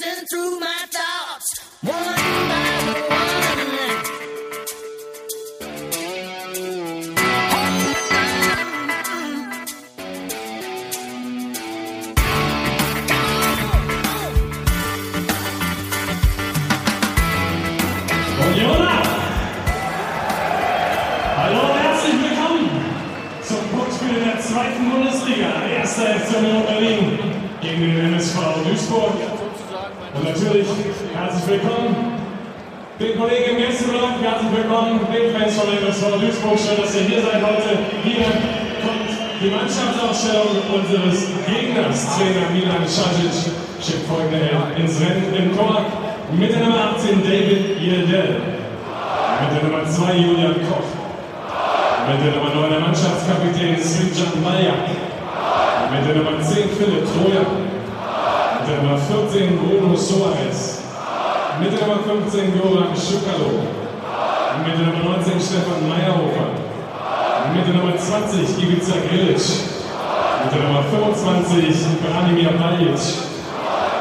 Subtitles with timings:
[0.00, 1.46] racing through my thoughts,
[36.38, 36.58] Duisburg.
[36.58, 37.78] Schön, dass ihr hier seid heute.
[38.04, 38.24] Hier
[38.82, 39.10] kommt
[39.40, 42.06] die Mannschaftsaufstellung unseres Gegners.
[42.16, 43.50] Trainer Milan Šačić
[43.82, 45.84] schickt folgende ins Rennen im Tor.
[46.32, 48.40] Mit der Nummer 18 David Yedel.
[49.40, 50.90] Mit der Nummer 2 Julian Koch.
[52.08, 54.86] Mit der Nummer 9 der Mannschaftskapitän Svinjan Maljak.
[55.92, 57.44] Mit der Nummer 10 Philipp Troja.
[58.58, 60.82] Mit der Nummer 14 Bruno Soares.
[61.60, 63.77] Mit der Nummer 15 Goran Schukalo.
[64.88, 66.48] Nummer 19 Stefan Meyerhofer.
[67.52, 69.36] Mit der Nummer 20 Ivica Grilic.
[69.36, 73.00] Mit der Nummer 25 Branimir Baljic.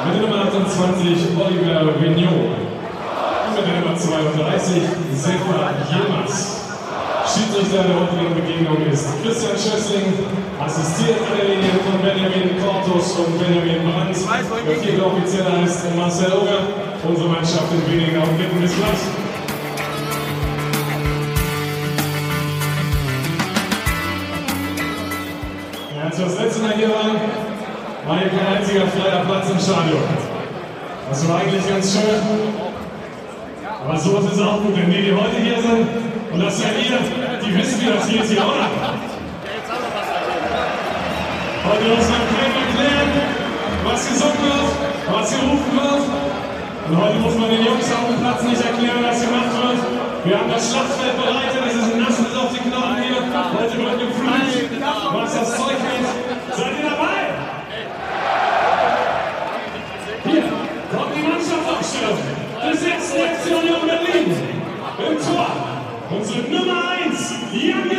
[0.05, 2.55] Mit der Nummer 28 Oliver Vignon.
[2.55, 6.57] Und mit der Nummer 32 Sefa Yilmaz.
[7.27, 10.15] Schiedsrichter der heutigen Begegnung ist Christian Schössling,
[10.63, 14.15] assistiert an der Linie von Benjamin Kortus und Benjamin Brandt.
[14.15, 16.63] Der vierte Offizieller ist Marcel Oger.
[17.03, 19.26] Unsere Mannschaft in wenigen Augenblicken bis gleich.
[26.17, 27.13] Als wir das letzte Mal hier waren,
[28.07, 30.01] war hier kein einziger freier Platz im Stadion.
[31.09, 32.21] Das war eigentlich ganz schön.
[33.85, 35.85] Aber sowas ist auch gut, denn die, die heute hier sind,
[36.33, 36.97] und das seid ihr,
[37.37, 38.57] die wissen, wie das hier ist, hier auch.
[41.69, 43.09] Heute muss man keinem erklären,
[43.85, 44.73] was gesungen wird,
[45.13, 46.01] was gerufen wird.
[46.89, 49.79] Und heute muss man den Jungs auf dem Platz nicht erklären, was gemacht wird.
[50.25, 53.21] Wir haben das Schlachtfeld bereitet, es ist nass bis auf die Knochen hier.
[53.21, 54.66] Heute wird geflügt,
[55.13, 56.07] was das Zeug hält.
[56.55, 57.17] Seid ihr dabei?
[60.23, 60.43] Hier
[60.91, 62.17] kommt die Mannschaftsaufstellung
[62.71, 64.35] des ersten FC Union Berlin.
[64.97, 65.47] Im Tor
[66.09, 67.89] unsere Nummer 1, Jan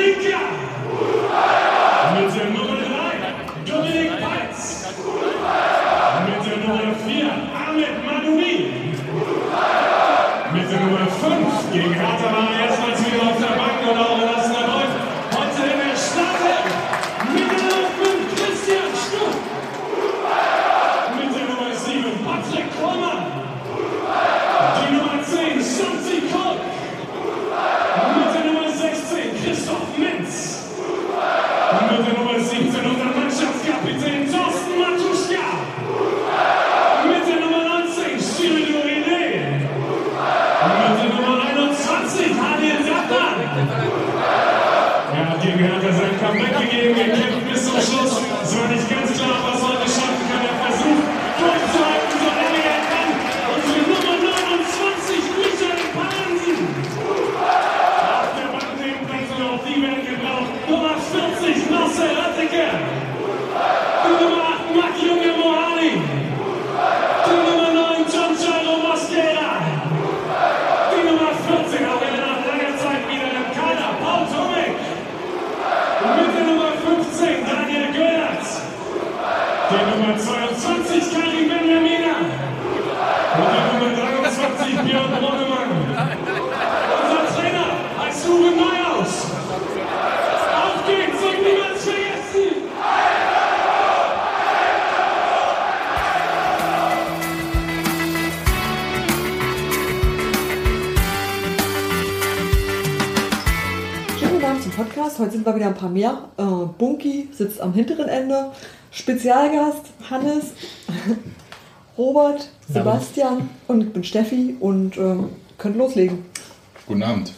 [105.78, 106.28] paar mehr.
[106.36, 106.42] Äh,
[106.76, 108.50] Bunky sitzt am hinteren Ende.
[108.90, 110.52] Spezialgast Hannes,
[111.98, 116.24] Robert, Sebastian und ich bin Steffi und ähm, könnt loslegen.
[116.86, 117.32] Guten Abend.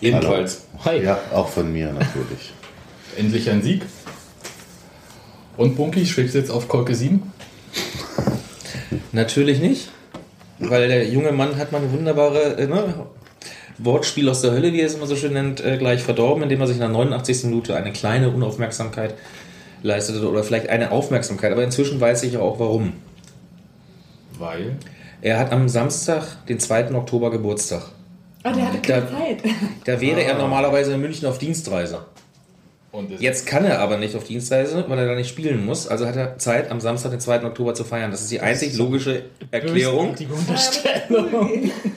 [0.00, 0.66] Ebenfalls.
[0.84, 1.02] Hi.
[1.02, 2.52] Ja, auch von mir natürlich.
[3.16, 3.82] Endlich ein Sieg.
[5.56, 7.22] Und Bunky, schwebst du jetzt auf Kolke 7?
[9.12, 9.88] Natürlich nicht,
[10.58, 13.06] weil der junge Mann hat mal eine wunderbare äh, ne,
[13.78, 16.60] Wortspiel aus der Hölle, wie er es immer so schön nennt, äh, gleich verdorben, indem
[16.60, 17.44] er sich in der 89.
[17.44, 19.14] Minute eine kleine Unaufmerksamkeit
[19.82, 21.52] leistete oder vielleicht eine Aufmerksamkeit.
[21.52, 22.94] Aber inzwischen weiß ich auch warum.
[24.38, 24.76] Weil.
[25.22, 26.94] Er hat am Samstag, den 2.
[26.94, 27.82] Oktober, Geburtstag.
[28.42, 29.42] Ah, der hatte keine Da- Zeit.
[29.84, 32.00] Da wäre er normalerweise in München auf Dienstreise.
[33.18, 35.86] Jetzt kann er aber nicht auf Dienstreise, weil er da nicht spielen muss.
[35.86, 37.44] Also hat er Zeit, am Samstag, den 2.
[37.44, 38.10] Oktober zu feiern.
[38.10, 40.12] Das ist die einzig logische Erklärung.
[40.14, 41.70] Bösartige Unterstellung.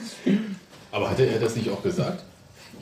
[0.92, 2.24] Aber hatte er das nicht auch gesagt?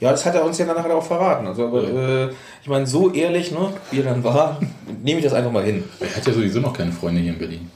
[0.00, 1.46] Ja, das hat er uns ja danach auch verraten.
[1.46, 2.30] Also, aber, äh,
[2.62, 4.60] ich meine, so ehrlich, ne, wie er dann war,
[5.02, 5.84] nehme ich das einfach mal hin.
[6.00, 7.70] Er hat ja sowieso noch keine Freunde hier in Berlin.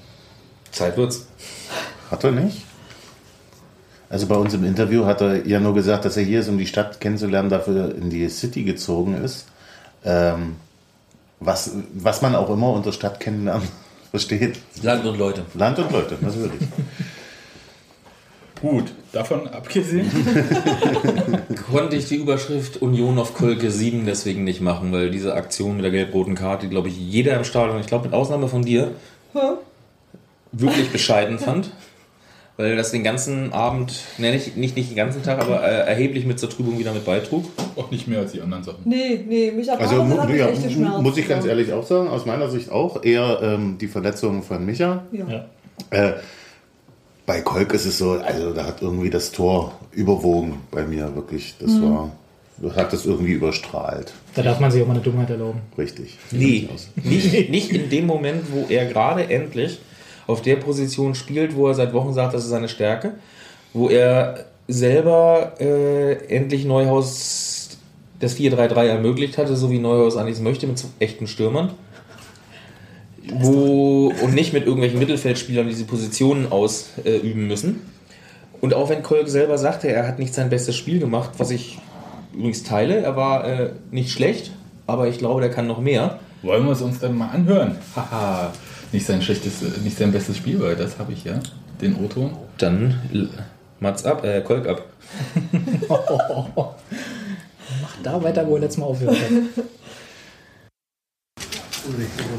[0.70, 1.26] Zeit wird's.
[2.10, 2.64] Hat er nicht?
[4.08, 6.58] Also bei uns im Interview hat er ja nur gesagt, dass er hier ist, um
[6.58, 9.46] die Stadt kennenzulernen, dafür in die City gezogen ist.
[10.04, 10.56] Ähm,
[11.40, 13.66] was, was man auch immer unter Stadt kennenlernen
[14.10, 14.58] versteht.
[14.82, 15.44] Land und Leute.
[15.54, 16.60] Land und Leute, natürlich.
[18.60, 20.10] Gut, davon abgesehen.
[21.70, 25.84] Konnte ich die Überschrift Union auf Kolke 7 deswegen nicht machen, weil diese Aktion mit
[25.84, 28.92] der gelb-roten Karte, glaube ich, jeder im Stadion, ich glaube mit Ausnahme von dir,
[30.52, 31.70] wirklich bescheiden fand.
[32.58, 36.26] Weil das den ganzen Abend, ne, nicht, nicht, nicht den ganzen Tag, aber äh, erheblich
[36.26, 37.46] mit zur Trübung wieder mit beitrug.
[37.76, 38.82] Auch nicht mehr als die anderen Sachen.
[38.84, 40.48] Nee, nee, mich hat Also mu ja,
[41.00, 44.66] muss ich ganz ehrlich auch sagen, aus meiner Sicht auch eher ähm, die Verletzung von
[44.66, 45.02] Micha.
[45.12, 45.26] Ja.
[45.28, 45.46] Ja.
[45.90, 46.12] Äh,
[47.26, 51.54] bei Kolk ist es so, also da hat irgendwie das Tor überwogen bei mir, wirklich.
[51.58, 52.10] Das war,
[52.76, 54.12] hat das irgendwie überstrahlt.
[54.34, 55.60] Da darf man sich auch mal eine Dummheit erlauben.
[55.78, 56.18] Richtig.
[56.30, 56.68] Nee,
[57.04, 59.78] nicht, nicht in dem Moment, wo er gerade endlich
[60.26, 63.14] auf der Position spielt, wo er seit Wochen sagt, das ist seine Stärke,
[63.72, 67.78] wo er selber äh, endlich Neuhaus
[68.20, 71.70] das 4-3-3 ermöglicht hatte, so wie Neuhaus eigentlich es möchte, mit so echten Stürmern.
[73.28, 77.80] Wo, und nicht mit irgendwelchen Mittelfeldspielern die diese Positionen ausüben müssen.
[78.60, 81.78] Und auch wenn Kolk selber sagte, er hat nicht sein bestes Spiel gemacht, was ich
[82.32, 84.52] übrigens teile, er war äh, nicht schlecht,
[84.86, 86.18] aber ich glaube, der kann noch mehr.
[86.42, 87.76] Wollen wir es uns dann mal anhören?
[87.94, 88.52] Haha,
[88.92, 91.40] nicht sein schlechtes, äh, nicht sein bestes Spiel, weil das habe ich ja.
[91.80, 92.36] Den O-Ton.
[92.58, 93.00] Dann
[93.80, 94.84] Mats ab, äh, Kolk ab.
[98.02, 99.64] Da weiter, wo er letztes Mal aufgehört hat.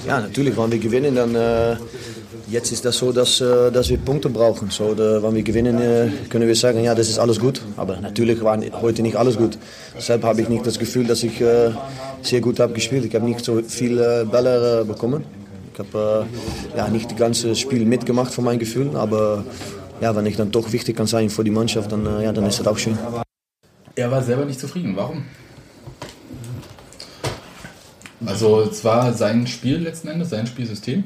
[0.07, 1.75] Ja, natürlich, wenn wir gewinnen, dann äh,
[2.49, 4.69] jetzt ist das so, dass, äh, dass wir Punkte brauchen.
[4.69, 7.61] So, da, wenn wir gewinnen, äh, können wir sagen, ja, das ist alles gut.
[7.77, 9.57] Aber natürlich war heute nicht alles gut.
[9.95, 11.71] Deshalb habe ich nicht das Gefühl, dass ich äh,
[12.21, 13.05] sehr gut habe gespielt.
[13.05, 15.23] Ich habe nicht so viele Bälle äh, bekommen.
[15.73, 16.27] Ich habe
[16.73, 19.43] äh, ja, nicht das ganze Spiel mitgemacht von meinem Gefühl, aber
[20.01, 22.45] ja, wenn ich dann doch wichtig kann sein für die Mannschaft, dann, äh, ja, dann
[22.45, 22.97] ist das auch schön.
[23.95, 24.95] Er war selber nicht zufrieden.
[24.95, 25.23] Warum?
[28.25, 31.03] Also es war sein Spiel letzten Endes, sein Spielsystem.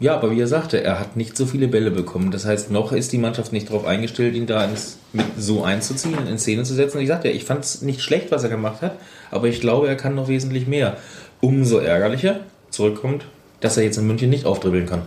[0.00, 2.30] Ja, aber wie er sagte, er hat nicht so viele Bälle bekommen.
[2.30, 6.26] Das heißt, noch ist die Mannschaft nicht darauf eingestellt, ihn da ins, mit so einzuziehen,
[6.26, 6.98] in Szene zu setzen.
[6.98, 8.96] Und ich sagte, ich fand es nicht schlecht, was er gemacht hat,
[9.30, 10.96] aber ich glaube, er kann noch wesentlich mehr.
[11.40, 12.40] Umso ärgerlicher
[12.70, 13.24] zurückkommt,
[13.60, 15.02] dass er jetzt in München nicht aufdribbeln kann.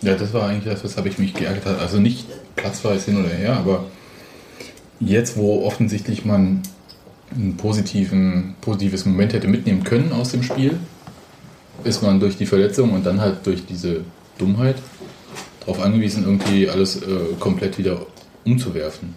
[0.00, 1.78] Ja, das war eigentlich das, weshalb ich mich geärgert habe.
[1.78, 2.26] Also nicht
[2.56, 3.84] platzweise hin oder her, aber
[5.00, 6.62] jetzt, wo offensichtlich man
[7.36, 10.78] ein positiven, positives Moment hätte mitnehmen können aus dem Spiel,
[11.84, 14.02] ist man durch die Verletzung und dann halt durch diese
[14.38, 14.76] Dummheit
[15.60, 17.06] darauf angewiesen, irgendwie alles äh,
[17.38, 18.06] komplett wieder
[18.44, 19.14] umzuwerfen.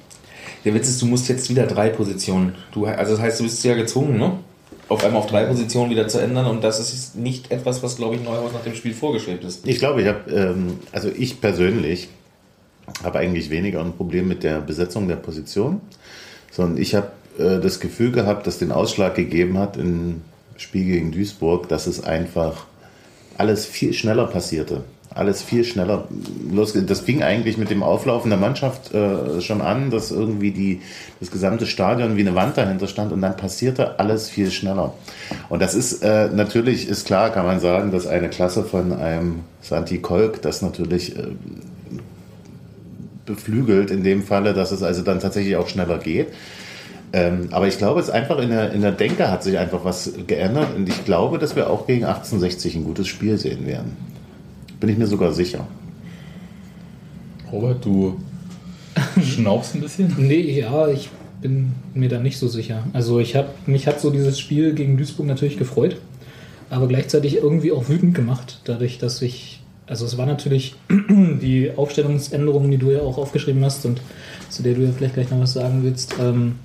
[0.66, 2.56] Der Witz ist, du musst jetzt wieder drei Positionen.
[2.72, 4.40] Du, also das heißt, du bist ja gezwungen, ne?
[4.90, 8.16] Auf einmal auf drei Positionen wieder zu ändern und das ist nicht etwas, was, glaube
[8.16, 9.66] ich, Neuhaus nach dem Spiel vorgeschwebt ist.
[9.66, 12.10] Ich glaube, ich habe, ähm, also ich persönlich
[13.02, 15.80] habe eigentlich weniger ein Problem mit der Besetzung der Position,
[16.52, 20.22] sondern ich habe äh, das Gefühl gehabt, dass den Ausschlag gegeben hat im
[20.58, 22.66] Spiel gegen Duisburg, dass es einfach
[23.38, 24.84] alles viel schneller passierte.
[25.14, 26.08] Alles viel schneller.
[26.88, 30.82] Das fing eigentlich mit dem Auflaufen der Mannschaft äh, schon an, dass irgendwie die,
[31.20, 34.94] das gesamte Stadion wie eine Wand dahinter stand und dann passierte alles viel schneller.
[35.50, 39.42] Und das ist äh, natürlich, ist klar, kann man sagen, dass eine Klasse von einem
[39.62, 41.14] Santi Kolk das natürlich
[43.26, 46.28] beflügelt in dem Falle, dass es also dann tatsächlich auch schneller geht.
[47.14, 49.84] Ähm, aber ich glaube, es ist einfach in der, in der Denke hat sich einfach
[49.84, 53.98] was geändert und ich glaube, dass wir auch gegen 1860 ein gutes Spiel sehen werden.
[54.80, 55.68] Bin ich mir sogar sicher.
[57.52, 58.18] Robert, du
[59.22, 60.16] schnaubst ein bisschen?
[60.18, 61.10] Nee, ja, ich
[61.42, 62.84] bin mir da nicht so sicher.
[62.94, 65.98] Also ich habe mich hat so dieses Spiel gegen Duisburg natürlich gefreut,
[66.70, 70.76] aber gleichzeitig irgendwie auch wütend gemacht, dadurch, dass ich, also es war natürlich
[71.10, 74.02] die Aufstellungsänderungen, die du ja auch aufgeschrieben hast und
[74.50, 76.56] zu der du ja vielleicht gleich noch was sagen willst, ähm,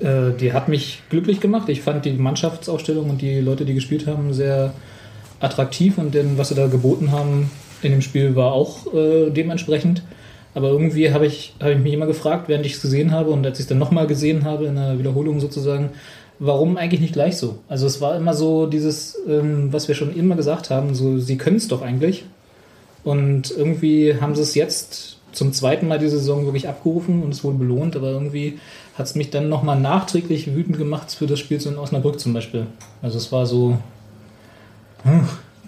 [0.00, 1.68] äh, die hat mich glücklich gemacht.
[1.68, 4.72] Ich fand die Mannschaftsaufstellung und die Leute, die gespielt haben, sehr
[5.40, 7.50] attraktiv und denn, was sie da geboten haben
[7.82, 10.02] in dem Spiel war auch äh, dementsprechend.
[10.54, 13.46] Aber irgendwie habe ich, habe ich mich immer gefragt, während ich es gesehen habe und
[13.46, 15.90] als ich es dann nochmal gesehen habe, in der Wiederholung sozusagen,
[16.38, 17.58] warum eigentlich nicht gleich so?
[17.68, 21.38] Also es war immer so dieses, ähm, was wir schon immer gesagt haben, so sie
[21.38, 22.24] können es doch eigentlich.
[23.04, 27.44] Und irgendwie haben sie es jetzt zum zweiten Mal diese Saison wirklich abgerufen und es
[27.44, 28.58] wurde belohnt, aber irgendwie
[29.00, 32.66] hat es mich dann nochmal nachträglich wütend gemacht für das Spiel in Osnabrück zum Beispiel.
[33.00, 33.78] Also es war so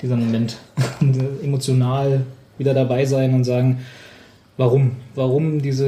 [0.02, 0.58] dieser Moment,
[1.42, 2.26] emotional
[2.58, 3.80] wieder dabei sein und sagen,
[4.58, 5.86] warum, warum diese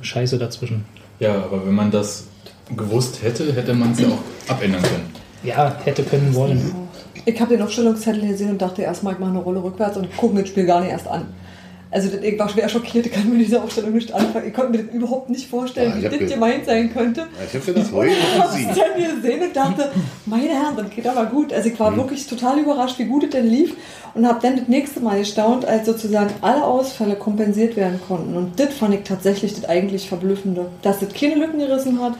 [0.00, 0.84] äh, Scheiße dazwischen.
[1.20, 2.26] Ja, aber wenn man das
[2.76, 5.10] gewusst hätte, hätte man es ja auch abändern können.
[5.44, 6.72] Ja, hätte können wollen.
[7.24, 10.34] Ich habe den Aufstellungszettel gesehen und dachte erstmal, ich mache eine Rolle rückwärts und gucke
[10.34, 11.26] mir das Spiel gar nicht erst an.
[11.90, 14.48] Also das- ich war schwer schockiert, ich kann mit dieser Aufstellung nicht anfangen.
[14.48, 17.26] Ich konnte mir das überhaupt nicht vorstellen, Ja, wie das ge- gemeint sein könnte.
[17.46, 19.90] Ich habe gedacht, heute Ich habe es dann gesehen und dachte,
[20.26, 21.52] meine Herren, das geht aber gut.
[21.52, 23.74] Also ich war wirklich total überrascht, wie gut es denn lief
[24.14, 28.36] und habe dann das nächste Mal gestaunt, als sozusagen alle Ausfälle kompensiert werden konnten.
[28.36, 32.14] Und das fand ich tatsächlich das eigentlich Verblüffende, dass das keine Lücken gerissen hat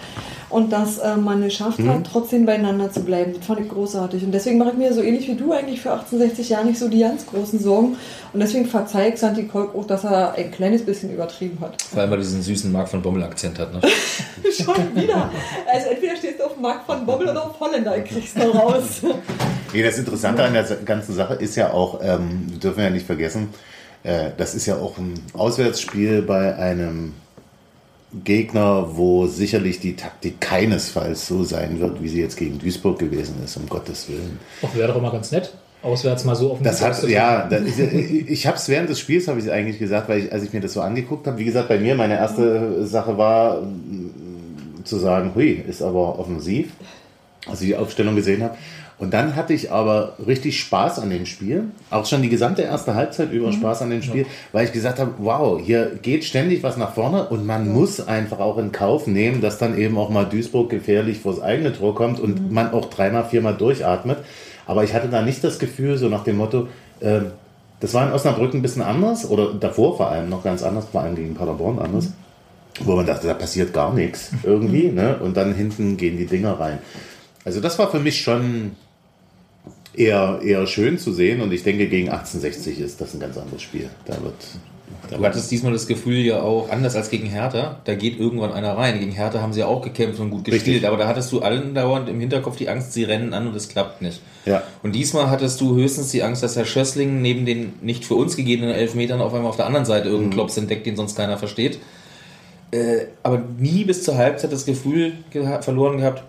[0.49, 3.33] und dass äh, man es geschafft hat, trotzdem beieinander zu bleiben.
[3.37, 4.23] Das fand ich großartig.
[4.23, 6.89] Und deswegen mache ich mir so ähnlich wie du eigentlich für 1860 Jahre nicht so
[6.89, 7.97] die ganz großen Sorgen.
[8.33, 11.81] Und deswegen verzeih ich Santi Kolk auch, dass er ein kleines bisschen übertrieben hat.
[11.81, 13.73] Vor allem, weil er diesen süßen Mark von Bommel-Akzent hat.
[13.73, 13.81] Ne?
[14.53, 15.31] Schon wieder.
[15.73, 19.03] Also entweder stehst du auf Mark von Bommel oder auf Holländer, ich krieg's noch raus.
[19.73, 23.05] Nee, das Interessante an der ganzen Sache ist ja auch, ähm, dürfen wir ja nicht
[23.05, 23.49] vergessen,
[24.05, 27.13] äh, das ist ja auch ein Auswärtsspiel bei einem
[28.25, 33.43] Gegner, wo sicherlich die Taktik keinesfalls so sein wird, wie sie jetzt gegen Duisburg gewesen
[33.45, 34.39] ist, um Gottes Willen.
[34.63, 35.53] Auch wäre doch immer ganz nett.
[35.87, 37.79] Auswärts mal so auf Das hat, ja, das ist,
[38.29, 40.61] ich habe es während des Spiels, habe ich eigentlich gesagt, weil ich, als ich mir
[40.61, 45.33] das so angeguckt habe, wie gesagt, bei mir meine erste Sache war mm, zu sagen,
[45.35, 46.73] hui, ist aber offensiv,
[47.47, 48.57] als ich die Aufstellung gesehen habe.
[48.99, 52.95] Und dann hatte ich aber richtig Spaß an dem Spiel, auch schon die gesamte erste
[52.95, 56.79] Halbzeit über Spaß an dem Spiel, weil ich gesagt habe, wow, hier geht ständig was
[56.79, 60.25] nach vorne und man muss einfach auch in Kauf nehmen, dass dann eben auch mal
[60.25, 64.19] Duisburg gefährlich vors eigene Tor kommt und man auch dreimal, viermal durchatmet.
[64.67, 66.69] Aber ich hatte da nicht das Gefühl, so nach dem Motto,
[67.01, 67.33] ähm,
[67.81, 71.03] das war in Osnabrück ein bisschen anders oder davor vor allem noch ganz anders, vor
[71.03, 72.13] allem gegen Paderborn anders,
[72.81, 75.19] wo man dachte, da passiert gar nichts irgendwie, ne?
[75.19, 76.79] Und dann hinten gehen die Dinger rein.
[77.45, 78.73] Also das war für mich schon
[79.95, 83.63] eher, eher schön zu sehen und ich denke, gegen 1860 ist das ein ganz anderes
[83.63, 83.89] Spiel.
[84.05, 84.35] Da wird,
[85.11, 88.77] Du hattest diesmal das Gefühl ja auch, anders als gegen Hertha, da geht irgendwann einer
[88.77, 88.99] rein.
[88.99, 90.89] Gegen Hertha haben sie ja auch gekämpft und gut gespielt, Richtig.
[90.89, 93.69] aber da hattest du allen dauernd im Hinterkopf die Angst, sie rennen an und es
[93.69, 94.21] klappt nicht.
[94.45, 94.63] Ja.
[94.83, 98.37] Und diesmal hattest du höchstens die Angst, dass Herr Schössling neben den nicht für uns
[98.37, 101.79] gegebenen Elfmetern auf einmal auf der anderen Seite irgendeinen Klops entdeckt, den sonst keiner versteht.
[102.73, 106.23] Äh, aber nie bis zur Halbzeit das Gefühl geha verloren gehabt,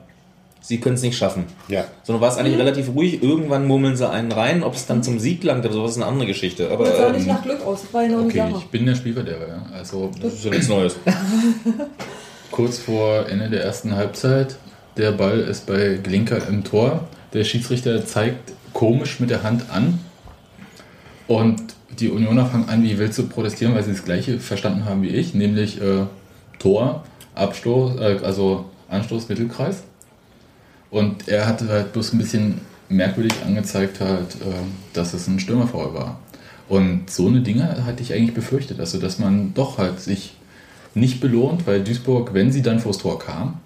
[0.62, 1.46] sie können es nicht schaffen.
[1.68, 1.86] Ja.
[2.04, 3.24] Sondern war es eigentlich relativ ruhig.
[3.24, 4.64] Irgendwann murmeln sie einen rein.
[4.64, 6.70] Ob es dann zum Sieg langt oder sowas, ist eine andere Geschichte.
[6.72, 8.66] Aber Das sah ähm, nicht nach Glück aus, das war ja noch Okay, eine ich
[8.66, 9.48] bin der Spielverderber.
[9.48, 9.66] Ja.
[9.74, 10.96] Also das ist ja nichts Neues.
[12.52, 14.58] kurz vor Ende der ersten Halbzeit,
[14.98, 17.08] der Ball ist bei Glinker im Tor.
[17.34, 20.00] Der Schiedsrichter zeigt komisch mit der Hand an
[21.28, 21.62] und
[22.00, 25.10] die Unioner fangen an, wie wild zu protestieren, weil sie das gleiche verstanden haben wie
[25.10, 26.06] ich, nämlich äh,
[26.60, 27.04] Tor,
[27.36, 29.84] Abstoß, äh, also Anstoß, Mittelkreis.
[30.90, 34.54] Und er hatte halt bloß ein bisschen merkwürdig angezeigt, halt, äh,
[34.94, 36.20] dass es ein Stürmerfoul war.
[36.70, 40.36] Und so eine Dinge hatte ich eigentlich befürchtet, also dass man doch halt sich
[40.94, 43.60] nicht belohnt, weil Duisburg, wenn sie dann vors Tor kam,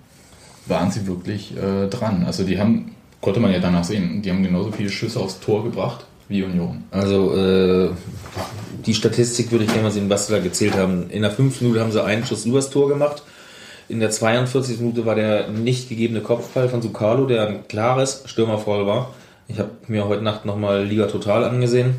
[0.67, 2.23] waren sie wirklich äh, dran.
[2.25, 5.63] Also die haben, konnte man ja danach sehen, die haben genauso viele Schüsse aufs Tor
[5.63, 6.83] gebracht wie Union.
[6.91, 7.89] Also äh,
[8.85, 11.09] die Statistik würde ich gerne mal sehen, was sie da gezählt haben.
[11.09, 13.23] In der fünften Minute haben sie einen Schuss übers Tor gemacht.
[13.91, 14.79] In der 42.
[14.79, 19.13] Minute war der nicht gegebene Kopfball von Sukalo, der ein klares Stürmervoll war.
[19.49, 21.95] Ich habe mir heute Nacht nochmal Liga Total angesehen,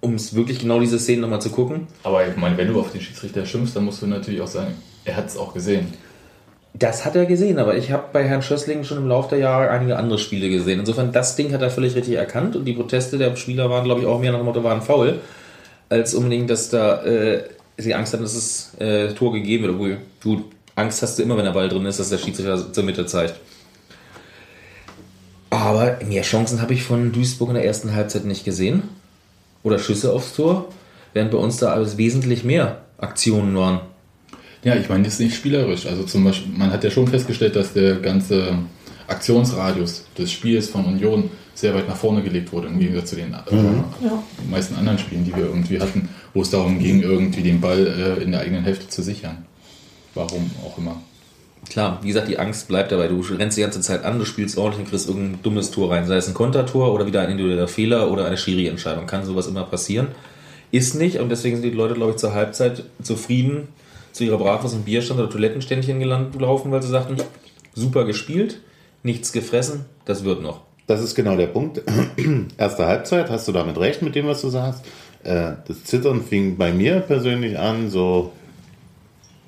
[0.00, 1.86] um es wirklich genau diese Szenen nochmal zu gucken.
[2.02, 4.74] Aber ich meine, wenn du auf den Schiedsrichter schimpfst, dann musst du natürlich auch sagen,
[5.04, 5.86] er hat es auch gesehen.
[6.72, 9.70] Das hat er gesehen, aber ich habe bei Herrn Schössling schon im Laufe der Jahre
[9.70, 10.80] einige andere Spiele gesehen.
[10.80, 14.00] Insofern, das Ding hat er völlig richtig erkannt und die Proteste der Spieler waren, glaube
[14.00, 15.20] ich, auch mehr nach dem Motto, waren faul,
[15.90, 17.44] als unbedingt, dass da äh,
[17.76, 19.74] sie Angst hatten, dass es äh, Tor gegeben wird.
[19.74, 22.84] Obwohl, gut, Angst hast du immer, wenn der Ball drin ist, dass der Schiedsrichter zur
[22.84, 23.34] Mitte zeigt.
[25.50, 28.82] Aber mehr Chancen habe ich von Duisburg in der ersten Halbzeit nicht gesehen.
[29.62, 30.68] Oder Schüsse aufs Tor,
[31.12, 33.80] während bei uns da alles wesentlich mehr Aktionen waren.
[34.64, 35.86] Ja, ich meine, das ist nicht spielerisch.
[35.86, 38.58] Also zum Beispiel, man hat ja schon festgestellt, dass der ganze
[39.06, 43.32] Aktionsradius des Spiels von Union sehr weit nach vorne gelegt wurde, im Gegensatz zu den
[43.32, 43.36] äh,
[44.04, 44.22] Ja.
[44.50, 47.86] meisten anderen Spielen, die wir irgendwie hatten, wo es darum ging, irgendwie den Ball
[48.18, 49.44] äh, in der eigenen Hälfte zu sichern.
[50.14, 51.00] Warum auch immer.
[51.68, 53.08] Klar, wie gesagt, die Angst bleibt dabei.
[53.08, 56.06] Du rennst die ganze Zeit an, du spielst ordentlich und kriegst irgendein dummes Tor rein.
[56.06, 59.06] Sei es ein Kontertor oder wieder ein individueller Fehler oder eine Schiri-Entscheidung.
[59.06, 60.08] Kann sowas immer passieren.
[60.70, 63.68] Ist nicht und deswegen sind die Leute, glaube ich, zur Halbzeit zufrieden
[64.12, 67.16] zu ihrer Bratwurst und Bierstand oder Toilettenständchen gelandet laufen, weil sie sagten,
[67.74, 68.60] super gespielt,
[69.02, 70.60] nichts gefressen, das wird noch.
[70.86, 71.82] Das ist genau der Punkt.
[72.56, 74.84] Erste Halbzeit, hast du damit recht mit dem, was du sagst.
[75.24, 78.32] Äh, das Zittern fing bei mir persönlich an, so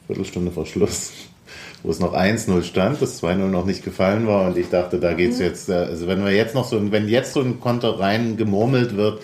[0.07, 1.13] Viertelstunde vor Schluss,
[1.83, 5.13] wo es noch 1-0 stand, das 2-0 noch nicht gefallen war und ich dachte, da
[5.15, 7.99] geht's jetzt, äh, also wenn wir jetzt noch so, ein- wenn jetzt so ein Konter
[8.01, 9.21] rein gemurmelt wird,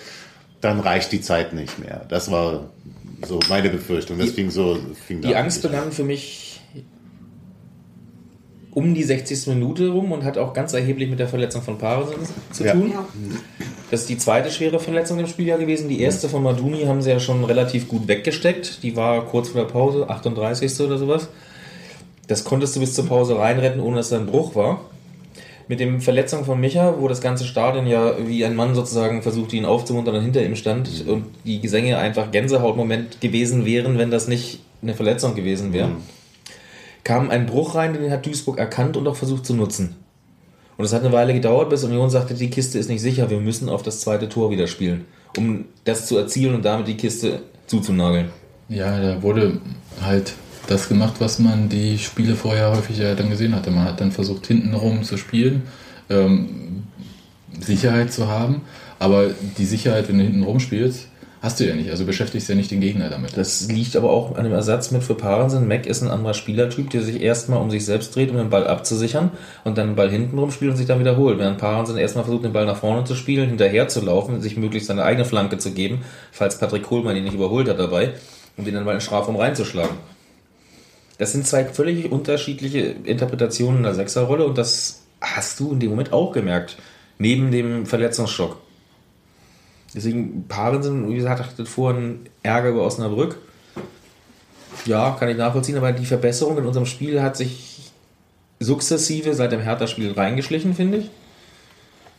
[0.61, 2.05] dann reicht die Zeit nicht mehr.
[2.09, 2.71] Das war
[3.27, 4.19] so meine Befürchtung.
[4.19, 5.73] Das fing so, fing Die Angst an.
[5.73, 6.61] begann für mich
[8.73, 9.49] um die 60.
[9.49, 12.17] Minute rum und hat auch ganz erheblich mit der Verletzung von Parensen
[12.53, 12.73] zu Ja.
[12.73, 12.91] tun.
[12.93, 13.05] Ja.
[13.93, 15.91] Das ist die zweite schwere Verletzung im Spieljahr gewesen.
[15.91, 18.83] Die erste von Maduni haben sie ja schon relativ gut weggesteckt.
[18.83, 20.81] Die war kurz vor der Pause, 38.
[20.81, 21.29] oder sowas.
[22.27, 24.81] Das konntest du bis zur Pause reinretten, ohne dass da ein Bruch war.
[25.69, 29.53] Mit dem Verletzung von Micha, wo das ganze Stadion ja wie ein Mann sozusagen versucht,
[29.53, 34.27] ihn aufzumuntern und hinter ihm stand und die Gesänge einfach Gänsehautmoment gewesen wären, wenn das
[34.27, 35.91] nicht eine Verletzung gewesen wäre,
[37.05, 40.02] kam ein Bruch rein, den hat Duisburg erkannt und auch versucht zu nutzen.
[40.77, 43.41] Und es hat eine Weile gedauert, bis Union sagte, die Kiste ist nicht sicher, wir
[43.41, 45.05] müssen auf das zweite Tor wieder spielen,
[45.37, 48.31] um das zu erzielen und damit die Kiste zuzunageln.
[48.69, 49.61] Ja, da wurde
[50.01, 50.35] halt
[50.67, 53.71] das gemacht, was man die Spiele vorher häufig ja dann gesehen hatte.
[53.71, 55.63] Man hat dann versucht, hintenrum zu spielen,
[56.09, 56.85] ähm,
[57.61, 58.63] Sicherheit zu haben,
[58.99, 61.09] aber die Sicherheit, wenn du hintenrum spielst,
[61.43, 61.91] hast du ja nicht.
[61.91, 63.37] Also beschäftigst ja nicht den Gegner damit.
[63.37, 65.67] Das liegt aber auch an dem Ersatz mit für Parensen.
[65.67, 68.67] Mac ist ein anderer Spielertyp, der sich erstmal um sich selbst dreht, um den Ball
[68.67, 69.33] abzusichern
[69.65, 71.39] und dann den Ball hintenrum spielt und sich dann wiederholt.
[71.39, 74.87] Während Parensen erstmal versucht, den Ball nach vorne zu spielen, hinterher zu laufen, sich möglichst
[74.87, 78.13] seine eigene Flanke zu geben, falls Patrick Kohlmann ihn nicht überholt hat dabei,
[78.57, 79.97] um den dann mal in den Strafraum reinzuschlagen.
[81.19, 86.13] Das sind zwei völlig unterschiedliche Interpretationen der Sechserrolle und das hast du in dem Moment
[86.13, 86.77] auch gemerkt.
[87.19, 88.62] Neben dem Verletzungsschock.
[89.95, 93.37] Deswegen, Parensen, wie gesagt, hatte vorhin Ärger über Osnabrück.
[94.87, 97.91] Ja, kann ich nachvollziehen, aber die Verbesserung in unserem Spiel hat sich
[98.59, 101.11] sukzessive seit dem Hertha-Spiel reingeschlichen, finde ich.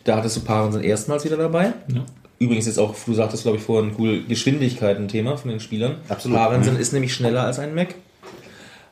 [0.04, 1.74] Da hattest du Parensen erstmals wieder dabei.
[1.88, 2.06] Ja.
[2.40, 5.96] Übrigens ist auch, du sagtest, glaube ich, vorhin, cool, Geschwindigkeit ein Thema von den Spielern.
[6.10, 6.38] Absolut.
[6.38, 7.96] Parensen ist nämlich schneller als ein Mac.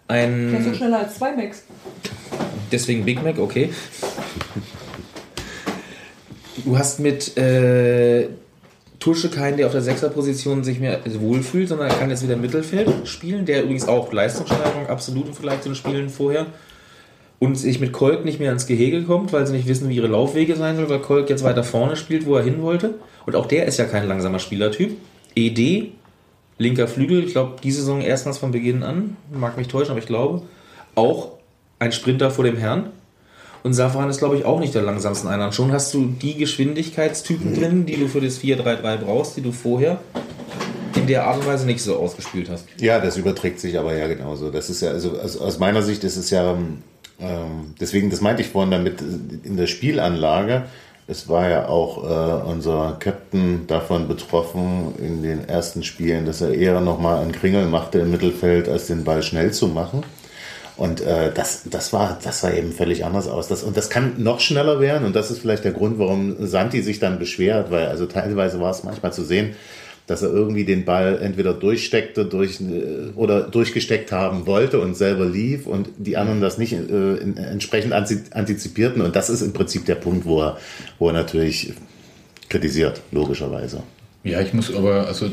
[0.10, 1.64] Der ist so Ein, schneller als zwei Max.
[2.72, 3.72] deswegen Big Mac, okay.
[6.66, 8.28] Du hast mit äh,
[9.02, 12.88] Tusche keinen, der auf der Sechserposition sich mehr wohlfühlt, sondern er kann jetzt wieder Mittelfeld
[13.06, 16.46] spielen, der übrigens auch Leistungssteigerung absolut im Vergleich zu den Spielen vorher.
[17.40, 20.06] Und sich mit Kolk nicht mehr ins Gehege kommt, weil sie nicht wissen, wie ihre
[20.06, 22.94] Laufwege sein sollen, weil Kolk jetzt weiter vorne spielt, wo er hin wollte.
[23.26, 24.96] Und auch der ist ja kein langsamer Spielertyp.
[25.36, 25.92] ED,
[26.60, 30.06] linker Flügel, ich glaube, die Saison erstmals von Beginn an, mag mich täuschen, aber ich
[30.06, 30.44] glaube,
[30.94, 31.32] auch
[31.80, 32.92] ein Sprinter vor dem Herrn.
[33.64, 35.52] Und Safran ist, glaube ich, auch nicht der langsamste einer.
[35.52, 40.00] Schon hast du die Geschwindigkeitstypen drin, die du für das 4-3-3 brauchst, die du vorher
[40.96, 42.66] in der Art und Weise nicht so ausgespielt hast.
[42.80, 44.50] Ja, das überträgt sich aber ja genauso.
[44.50, 46.58] Das ist ja, also, also aus meiner Sicht ist es ja,
[47.20, 49.02] ähm, deswegen, das meinte ich vorhin damit,
[49.44, 50.64] in der Spielanlage,
[51.08, 56.54] es war ja auch äh, unser Captain davon betroffen in den ersten Spielen, dass er
[56.54, 60.04] eher nochmal einen Kringel machte im Mittelfeld, als den Ball schnell zu machen.
[60.78, 63.48] Und äh, das, das, war, das sah eben völlig anders aus.
[63.48, 65.06] Das, und das kann noch schneller werden.
[65.06, 68.72] Und das ist vielleicht der Grund, warum Santi sich dann beschwert, weil also teilweise war
[68.72, 69.52] es manchmal zu sehen,
[70.08, 75.26] dass er irgendwie den Ball entweder durchsteckte durch, äh, oder durchgesteckt haben wollte und selber
[75.26, 79.02] lief und die anderen das nicht äh, entsprechend anti- antizipierten.
[79.02, 80.58] Und das ist im Prinzip der Punkt, wo er,
[81.00, 81.74] wo er natürlich
[82.50, 83.84] kritisiert, logischerweise.
[84.24, 85.30] Ja, ich muss aber, also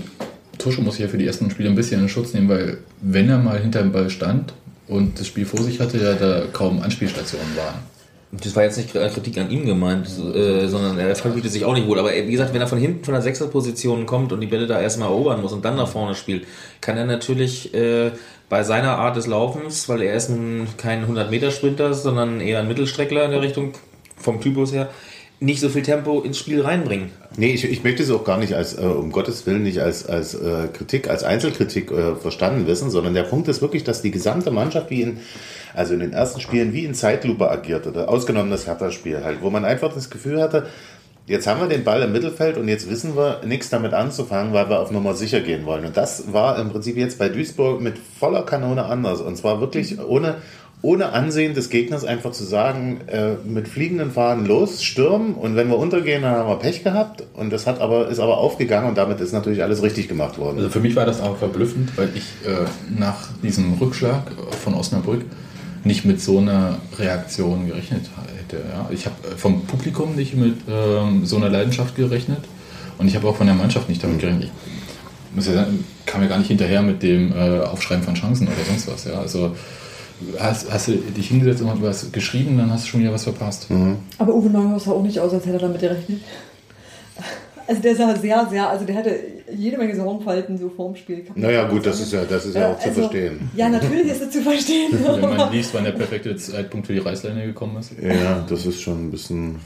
[0.58, 3.28] Tusche muss ich ja für die ersten Spiele ein bisschen in Schutz nehmen, weil wenn
[3.28, 4.52] er mal hinter dem Ball stand
[4.88, 7.76] und das Spiel vor sich hatte, ja da kaum Anspielstationen waren.
[8.30, 11.86] Das war jetzt nicht Kritik an ihm gemeint, äh, sondern er fühlte sich auch nicht
[11.86, 11.98] wohl.
[11.98, 14.78] Aber wie gesagt, wenn er von hinten von der Sechserposition kommt und die Bälle da
[14.78, 16.46] erstmal erobern muss und dann nach vorne spielt,
[16.82, 18.10] kann er natürlich äh,
[18.50, 23.24] bei seiner Art des Laufens, weil er ist nun kein 100-Meter-Sprinter, sondern eher ein Mittelstreckler
[23.24, 23.72] in der Richtung
[24.18, 24.90] vom Typus her,
[25.40, 27.10] nicht so viel Tempo ins Spiel reinbringen.
[27.36, 30.04] Nee, ich, ich möchte es auch gar nicht als, äh, um Gottes Willen, nicht als,
[30.06, 34.10] als äh, Kritik, als Einzelkritik äh, verstanden wissen, sondern der Punkt ist wirklich, dass die
[34.10, 35.18] gesamte Mannschaft wie in,
[35.74, 39.50] also in den ersten Spielen wie in Zeitlupe agierte, da- ausgenommen das Hertha-Spiel halt, wo
[39.50, 40.66] man einfach das Gefühl hatte,
[41.26, 44.68] jetzt haben wir den Ball im Mittelfeld und jetzt wissen wir nichts damit anzufangen, weil
[44.70, 45.84] wir auf Nummer sicher gehen wollen.
[45.84, 49.20] Und das war im Prinzip jetzt bei Duisburg mit voller Kanone anders.
[49.20, 50.36] Und zwar wirklich ohne,
[50.80, 55.68] ohne Ansehen des Gegners einfach zu sagen, äh, mit fliegenden Fahnen los, stürmen und wenn
[55.68, 57.24] wir untergehen, dann haben wir Pech gehabt.
[57.34, 60.58] Und das hat aber, ist aber aufgegangen und damit ist natürlich alles richtig gemacht worden.
[60.58, 64.30] Also für mich war das aber verblüffend, weil ich äh, nach diesem Rückschlag
[64.62, 65.22] von Osnabrück
[65.84, 68.02] nicht mit so einer Reaktion gerechnet
[68.38, 68.62] hätte.
[68.68, 68.88] Ja.
[68.90, 72.40] Ich habe vom Publikum nicht mit ähm, so einer Leidenschaft gerechnet
[72.98, 74.50] und ich habe auch von der Mannschaft nicht damit gerechnet.
[75.30, 78.46] Ich muss ja sagen, kam ja gar nicht hinterher mit dem äh, Aufschreiben von Chancen
[78.46, 79.04] oder sonst was.
[79.04, 79.20] Ja.
[79.20, 79.54] Also
[80.38, 83.68] hast, hast du dich hingesetzt und was geschrieben, dann hast du schon wieder was verpasst.
[84.18, 86.20] Aber Uwe Neuhaus sah auch nicht aus, als hätte er damit gerechnet.
[87.68, 89.14] Also der sah sehr, sehr, also der hatte
[89.54, 91.26] jede Menge Sorgenfalten so vorm Spiel.
[91.34, 93.50] Naja, gut, das ist ja, das ist ja auch zu also, verstehen.
[93.54, 94.92] Ja, natürlich ist es zu verstehen.
[95.04, 97.92] Wenn man liest, wann der perfekte Zeitpunkt für die Reißleine gekommen ist.
[98.00, 99.56] Ja, das ist schon ein bisschen,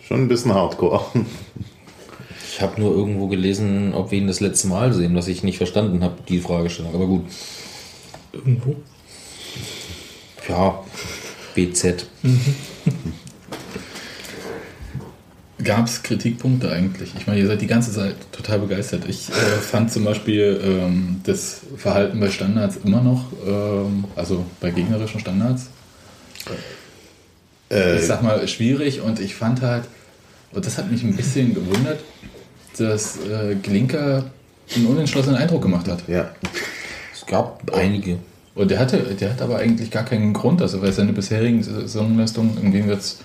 [0.00, 1.04] schon ein bisschen hardcore.
[2.50, 5.58] Ich habe nur irgendwo gelesen, ob wir ihn das letzte Mal sehen, was ich nicht
[5.58, 6.94] verstanden habe, die Fragestellung.
[6.94, 7.24] Aber gut.
[8.32, 8.76] Irgendwo.
[10.48, 10.82] Ja,
[11.54, 12.06] BZ.
[15.62, 17.12] Gab es Kritikpunkte eigentlich?
[17.16, 19.04] Ich meine, ihr seid die ganze Zeit total begeistert.
[19.08, 24.70] Ich äh, fand zum Beispiel ähm, das Verhalten bei Standards immer noch, ähm, also bei
[24.70, 25.66] gegnerischen Standards,
[27.70, 29.84] Äh, ich sag mal, schwierig und ich fand halt,
[30.52, 32.00] und das hat mich ein bisschen gewundert,
[32.76, 34.24] dass äh, Glinker
[34.74, 36.08] einen unentschlossenen Eindruck gemacht hat.
[36.08, 36.34] ja,
[37.14, 38.18] Es gab einige.
[38.54, 42.58] Und der hatte, der hat aber eigentlich gar keinen Grund, also weil seine bisherigen Saisonleistungen
[42.62, 43.20] im Gegensatz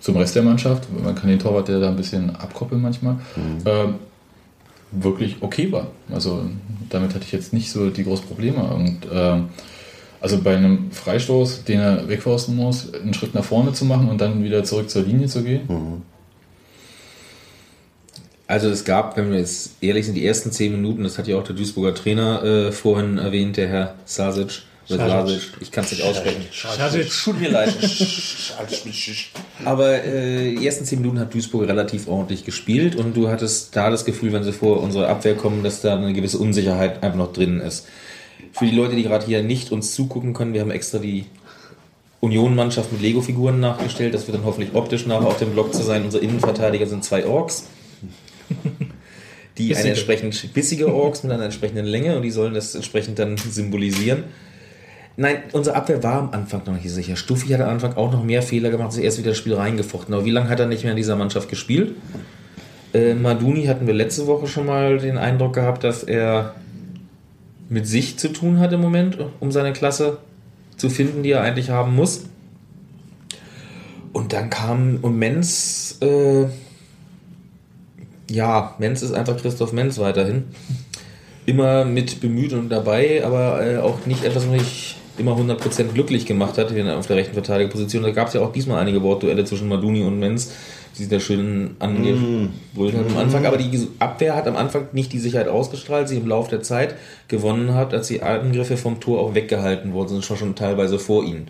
[0.00, 3.16] zum Rest der Mannschaft, man kann den Torwart ja da ein bisschen abkoppeln manchmal,
[3.66, 3.94] ähm,
[4.92, 5.88] wirklich okay war.
[6.12, 6.42] Also
[6.88, 8.62] damit hatte ich jetzt nicht so die großen Probleme.
[8.62, 9.48] Und ähm,
[10.20, 14.20] also bei einem Freistoß, den er wegforsten muss, einen Schritt nach vorne zu machen und
[14.20, 15.62] dann wieder zurück zur Linie zu gehen.
[18.48, 21.36] Also es gab, wenn wir jetzt ehrlich sind, die ersten zehn Minuten, das hat ja
[21.36, 24.62] auch der Duisburger Trainer äh, vorhin erwähnt, der Herr Sasic.
[24.88, 25.06] Sasic.
[25.08, 26.44] Sasic, ich kann es nicht aussprechen.
[27.24, 27.74] Tut mir leid.
[29.64, 33.90] Aber äh, die ersten zehn Minuten hat Duisburg relativ ordentlich gespielt und du hattest da
[33.90, 37.32] das Gefühl, wenn sie vor unsere Abwehr kommen, dass da eine gewisse Unsicherheit einfach noch
[37.32, 37.88] drin ist.
[38.52, 41.26] Für die Leute, die gerade hier nicht uns zugucken können, wir haben extra die
[42.20, 44.14] Union-Mannschaft mit Lego-Figuren nachgestellt.
[44.14, 46.04] Das wird dann hoffentlich optisch nachher auf dem Blog zu sein.
[46.04, 47.64] Unsere Innenverteidiger sind zwei Orks.
[49.58, 49.88] Die eine Bissige.
[49.88, 54.24] entsprechend bissige Orks mit einer entsprechenden Länge und die sollen das entsprechend dann symbolisieren.
[55.16, 57.16] Nein, unsere Abwehr war am Anfang noch nicht sicher.
[57.16, 60.12] Stuffi hat am Anfang auch noch mehr Fehler gemacht, sich erst wieder das Spiel reingefochten.
[60.12, 61.94] Aber wie lange hat er nicht mehr in dieser Mannschaft gespielt?
[62.92, 66.54] Äh, Maduni hatten wir letzte Woche schon mal den Eindruck gehabt, dass er
[67.70, 70.18] mit sich zu tun hat im Moment, um seine Klasse
[70.76, 72.26] zu finden, die er eigentlich haben muss.
[74.12, 76.44] Und dann kam Menz, äh,
[78.30, 80.44] ja, Menz ist einfach Christoph Menz weiterhin.
[81.44, 86.26] Immer mit bemüht und dabei, aber äh, auch nicht etwas, was mich immer 100% glücklich
[86.26, 88.02] gemacht hat, auf der rechten Verteidigerposition.
[88.02, 90.52] Da gab es ja auch diesmal einige Wortduelle zwischen Maduni und Menz,
[90.94, 93.46] die sich da schön angebrüllt haben am Anfang.
[93.46, 96.96] Aber die Abwehr hat am Anfang nicht die Sicherheit ausgestrahlt, sie im Laufe der Zeit
[97.28, 101.24] gewonnen hat, als die Angriffe vom Tor auch weggehalten worden sind, schon, schon teilweise vor
[101.24, 101.48] ihnen.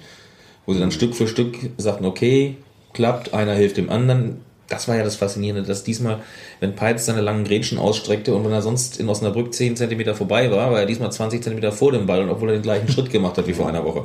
[0.65, 2.57] Wo sie dann Stück für Stück sagten, okay,
[2.93, 4.41] klappt, einer hilft dem anderen.
[4.68, 6.20] Das war ja das Faszinierende, dass diesmal,
[6.61, 10.50] wenn Peitz seine langen Grätschen ausstreckte und wenn er sonst in Osnabrück 10 cm vorbei
[10.50, 13.11] war, war er diesmal 20 cm vor dem Ball und obwohl er den gleichen Schritt
[13.11, 14.05] gemacht hat wie vor einer Woche.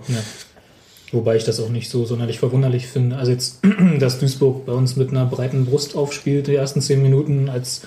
[1.11, 3.17] Wobei ich das auch nicht so sonderlich verwunderlich finde.
[3.17, 3.59] Also jetzt,
[3.99, 7.81] dass Duisburg bei uns mit einer breiten Brust aufspielt, die ersten zehn Minuten, als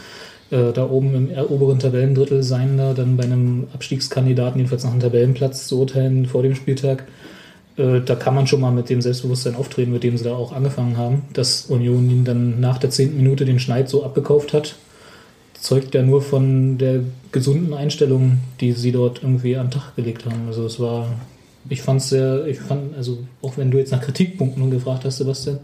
[0.51, 5.01] äh, da oben im oberen Tabellendrittel sein, da dann bei einem Abstiegskandidaten jedenfalls nach einem
[5.01, 7.05] Tabellenplatz zu urteilen vor dem Spieltag.
[7.77, 10.53] Äh, da kann man schon mal mit dem Selbstbewusstsein auftreten, mit dem sie da auch
[10.53, 11.23] angefangen haben.
[11.33, 14.77] Dass Union ihn dann nach der zehnten Minute den Schneid so abgekauft hat,
[15.55, 17.01] zeugt ja nur von der
[17.33, 20.47] gesunden Einstellung, die sie dort irgendwie an den Tag gelegt haben.
[20.47, 21.09] Also es war,
[21.69, 25.17] ich fand es sehr, ich fand, also auch wenn du jetzt nach Kritikpunkten gefragt hast,
[25.17, 25.59] Sebastian,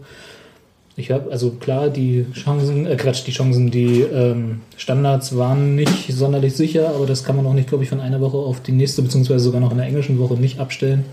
[0.97, 6.11] ich habe, also klar, die Chancen, äh Quatsch, die Chancen, die ähm, Standards waren nicht
[6.11, 8.73] sonderlich sicher, aber das kann man auch nicht, glaube ich, von einer Woche auf die
[8.73, 11.05] nächste, beziehungsweise sogar noch in der englischen Woche nicht abstellen.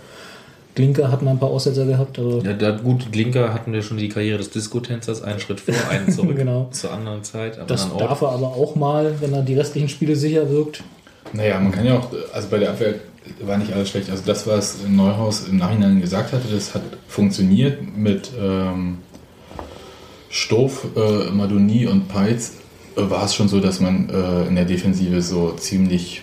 [0.78, 3.96] Glinker hat mal ein paar Aussetzer gehabt, aber Ja, da, gut, Glinker hatten wir schon
[3.96, 6.68] die Karriere des Disco-Tänzers, einen Schritt vor, einen zurück Genau.
[6.70, 10.14] zur anderen Zeit, am das darf er aber auch mal, wenn er die restlichen Spiele
[10.14, 10.84] sicher wirkt.
[11.32, 12.94] Naja, man kann ja auch, also bei der Abwehr
[13.40, 14.08] war nicht alles schlecht.
[14.08, 18.98] Also das, was Neuhaus im Nachhinein gesagt hatte, das hat funktioniert mit ähm,
[20.30, 22.52] Stoff, äh, Madoni und Peitz.
[22.96, 26.22] Äh, war es schon so, dass man äh, in der Defensive so ziemlich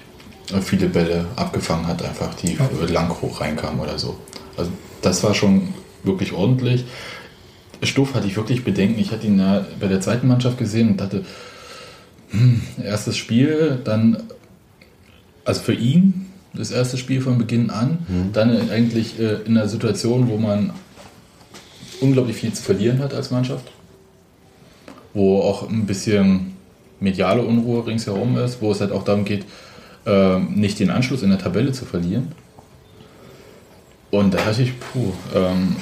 [0.54, 4.15] äh, viele Bälle abgefangen hat, einfach die äh, lang hoch reinkamen oder so.
[4.58, 5.70] Also das war schon
[6.04, 6.86] wirklich ordentlich.
[7.84, 9.00] Stoff hatte ich wirklich Bedenken.
[9.00, 11.26] Ich hatte ihn ja bei der zweiten Mannschaft gesehen und dachte,
[12.30, 14.24] hm, erstes Spiel, dann
[15.44, 18.00] also für ihn das erste Spiel von Beginn an,
[18.34, 20.72] dann eigentlich äh, in einer Situation, wo man
[22.02, 23.65] unglaublich viel zu verlieren hat als Mannschaft,
[25.13, 26.54] wo auch ein bisschen
[27.00, 29.46] mediale Unruhe ringsherum ist, wo es halt auch darum geht,
[30.06, 32.32] äh, nicht den Anschluss in der Tabelle zu verlieren.
[34.19, 35.75] Und da dachte ich, puh, ähm,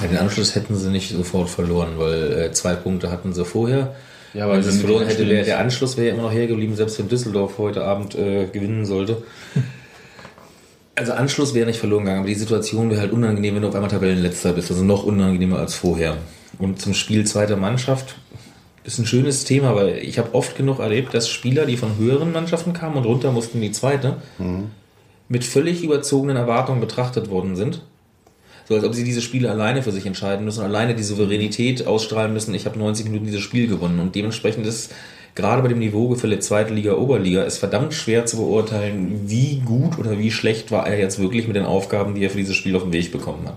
[0.00, 3.94] Ja, den Anschluss hätten sie nicht sofort verloren, weil äh, zwei Punkte hatten sie vorher.
[4.34, 6.32] Ja, wenn aber sie es wenn verloren hätte, wäre der Anschluss wäre ja immer noch
[6.32, 9.22] hergeblieben, selbst wenn Düsseldorf heute Abend äh, gewinnen sollte.
[10.96, 13.74] Also Anschluss wäre nicht verloren gegangen, aber die Situation wäre halt unangenehm, wenn du auf
[13.74, 14.70] einmal Tabellenletzter bist.
[14.70, 16.18] Also noch unangenehmer als vorher.
[16.58, 18.16] Und zum Spiel zweiter Mannschaft,
[18.84, 22.32] ist ein schönes Thema, weil ich habe oft genug erlebt, dass Spieler, die von höheren
[22.32, 24.16] Mannschaften kamen und runter mussten in die zweite,
[25.30, 27.80] mit völlig überzogenen Erwartungen betrachtet worden sind.
[28.68, 32.32] So als ob sie diese Spiele alleine für sich entscheiden müssen, alleine die Souveränität ausstrahlen
[32.32, 33.98] müssen, ich habe 90 Minuten dieses Spiel gewonnen.
[34.00, 34.92] Und dementsprechend ist
[35.34, 40.18] gerade bei dem Niveaugefälle zweite Liga, Oberliga, ist verdammt schwer zu beurteilen, wie gut oder
[40.18, 42.82] wie schlecht war er jetzt wirklich mit den Aufgaben, die er für dieses Spiel auf
[42.82, 43.56] den Weg bekommen hat.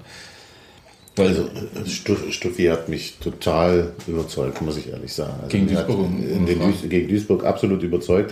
[1.16, 5.34] Weil Also äh, Stu- Stuffi hat mich total überzeugt, muss ich ehrlich sagen.
[5.44, 8.32] Also Gegen mir hat Duisburg, in den ohne Duis gegen Duisburg absolut überzeugt.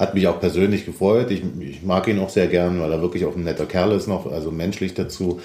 [0.00, 1.30] Hat mich auch persönlich gefreut.
[1.30, 4.06] Ich, ich mag ihn auch sehr gern, weil er wirklich auch ein netter Kerl ist
[4.06, 5.40] noch, also menschlich dazu.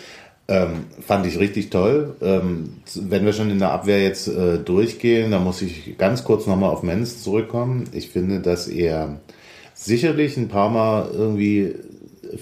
[0.48, 2.16] Ähm, fand ich richtig toll.
[2.22, 6.48] Ähm, wenn wir schon in der Abwehr jetzt äh, durchgehen, dann muss ich ganz kurz
[6.48, 7.90] nochmal auf Menz zurückkommen.
[7.92, 9.20] Ich finde, dass er
[9.74, 11.76] sicherlich ein paar Mal irgendwie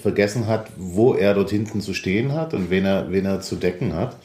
[0.00, 3.56] vergessen hat, wo er dort hinten zu stehen hat und wen er, wen er zu
[3.56, 4.16] decken hat.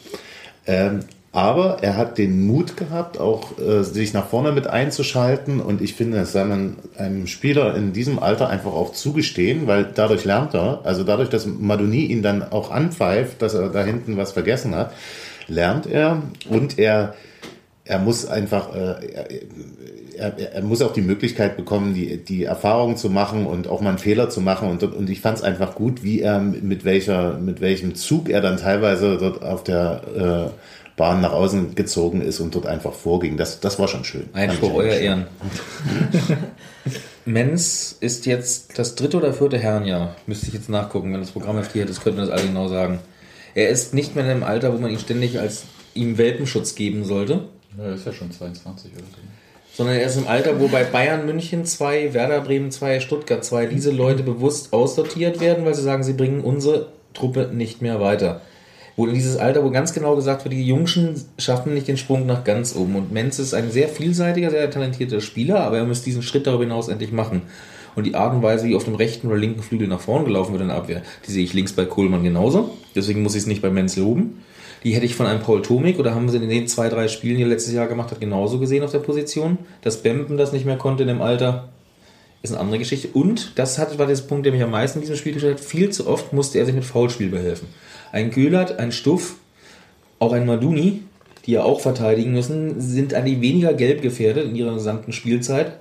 [0.68, 1.00] Ähm,
[1.32, 5.60] aber er hat den Mut gehabt, auch äh, sich nach vorne mit einzuschalten.
[5.60, 9.86] Und ich finde, das soll man einem Spieler in diesem Alter einfach auch zugestehen, weil
[9.94, 14.18] dadurch lernt er, also dadurch, dass Madoni ihn dann auch anpfeift, dass er da hinten
[14.18, 14.92] was vergessen hat,
[15.48, 17.14] lernt er und er,
[17.86, 19.28] er muss einfach, äh, er,
[20.18, 23.90] er, er muss auch die Möglichkeit bekommen, die, die Erfahrung zu machen und auch mal
[23.90, 24.68] einen Fehler zu machen.
[24.68, 28.42] Und, und ich fand es einfach gut, wie er mit welcher, mit welchem Zug er
[28.42, 33.38] dann teilweise dort auf der äh, Bahn nach außen gezogen ist und dort einfach vorging.
[33.38, 34.28] Das, das war schon schön.
[34.36, 35.02] Ich euer schön.
[35.02, 35.28] Ehren.
[37.26, 40.18] Menz ist jetzt das dritte oder vierte Herrenjahr.
[40.28, 41.14] Müsste ich jetzt nachgucken.
[41.14, 43.00] Wenn das Programm F4 hätte, könnte man das alle genau sagen.
[43.56, 47.06] Er ist nicht mehr in einem Alter, wo man ihn ständig als ihm Welpenschutz geben
[47.06, 47.46] sollte,
[47.78, 49.78] Ja, er ist ja schon 22 oder so.
[49.78, 53.68] sondern er ist im Alter, wo bei Bayern München 2, Werder Bremen 2, Stuttgart 2
[53.68, 58.42] diese Leute bewusst aussortiert werden, weil sie sagen, sie bringen unsere Truppe nicht mehr weiter.
[59.00, 62.26] Wo in dieses Alter, wo ganz genau gesagt wird, die Jungschen schaffen nicht den Sprung
[62.26, 62.98] nach ganz oben.
[62.98, 66.66] Und Menz ist ein sehr vielseitiger, sehr talentierter Spieler, aber er muss diesen Schritt darüber
[66.66, 67.44] hinaus endlich machen.
[67.96, 70.52] Und die Art und Weise, wie auf dem rechten oder linken Flügel nach vorn gelaufen
[70.52, 72.72] wird in der Abwehr, die sehe ich links bei Kohlmann genauso.
[72.94, 74.44] Deswegen muss ich es nicht bei Menz loben.
[74.84, 77.38] Die hätte ich von einem Paul Tomik oder haben sie in den zwei, drei Spielen,
[77.38, 79.60] die er letztes Jahr gemacht hat, genauso gesehen auf der Position.
[79.82, 81.70] Dass Bemben das nicht mehr konnte in dem Alter,
[82.42, 83.08] ist eine andere Geschichte.
[83.14, 85.64] Und das war der Punkt, der mich am meisten in diesem Spiel gestellt hat.
[85.64, 87.70] Viel zu oft musste er sich mit Foulspiel behelfen.
[88.12, 89.36] Ein Göhlert, ein Stuff,
[90.20, 91.04] auch ein Maduni,
[91.46, 95.74] die ja auch verteidigen müssen, sind eigentlich weniger gelb gefährdet in ihrer gesamten Spielzeit,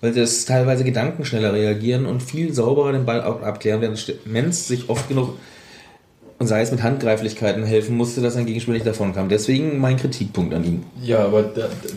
[0.00, 5.08] weil sie teilweise gedankenschneller reagieren und viel sauberer den Ball abklären, während Menz sich oft
[5.08, 5.34] genug,
[6.38, 9.28] und sei es mit Handgreiflichkeiten, helfen musste, dass sein Gegenspieler nicht davon kam.
[9.28, 10.82] Deswegen mein Kritikpunkt an ihm.
[11.02, 11.44] Ja, aber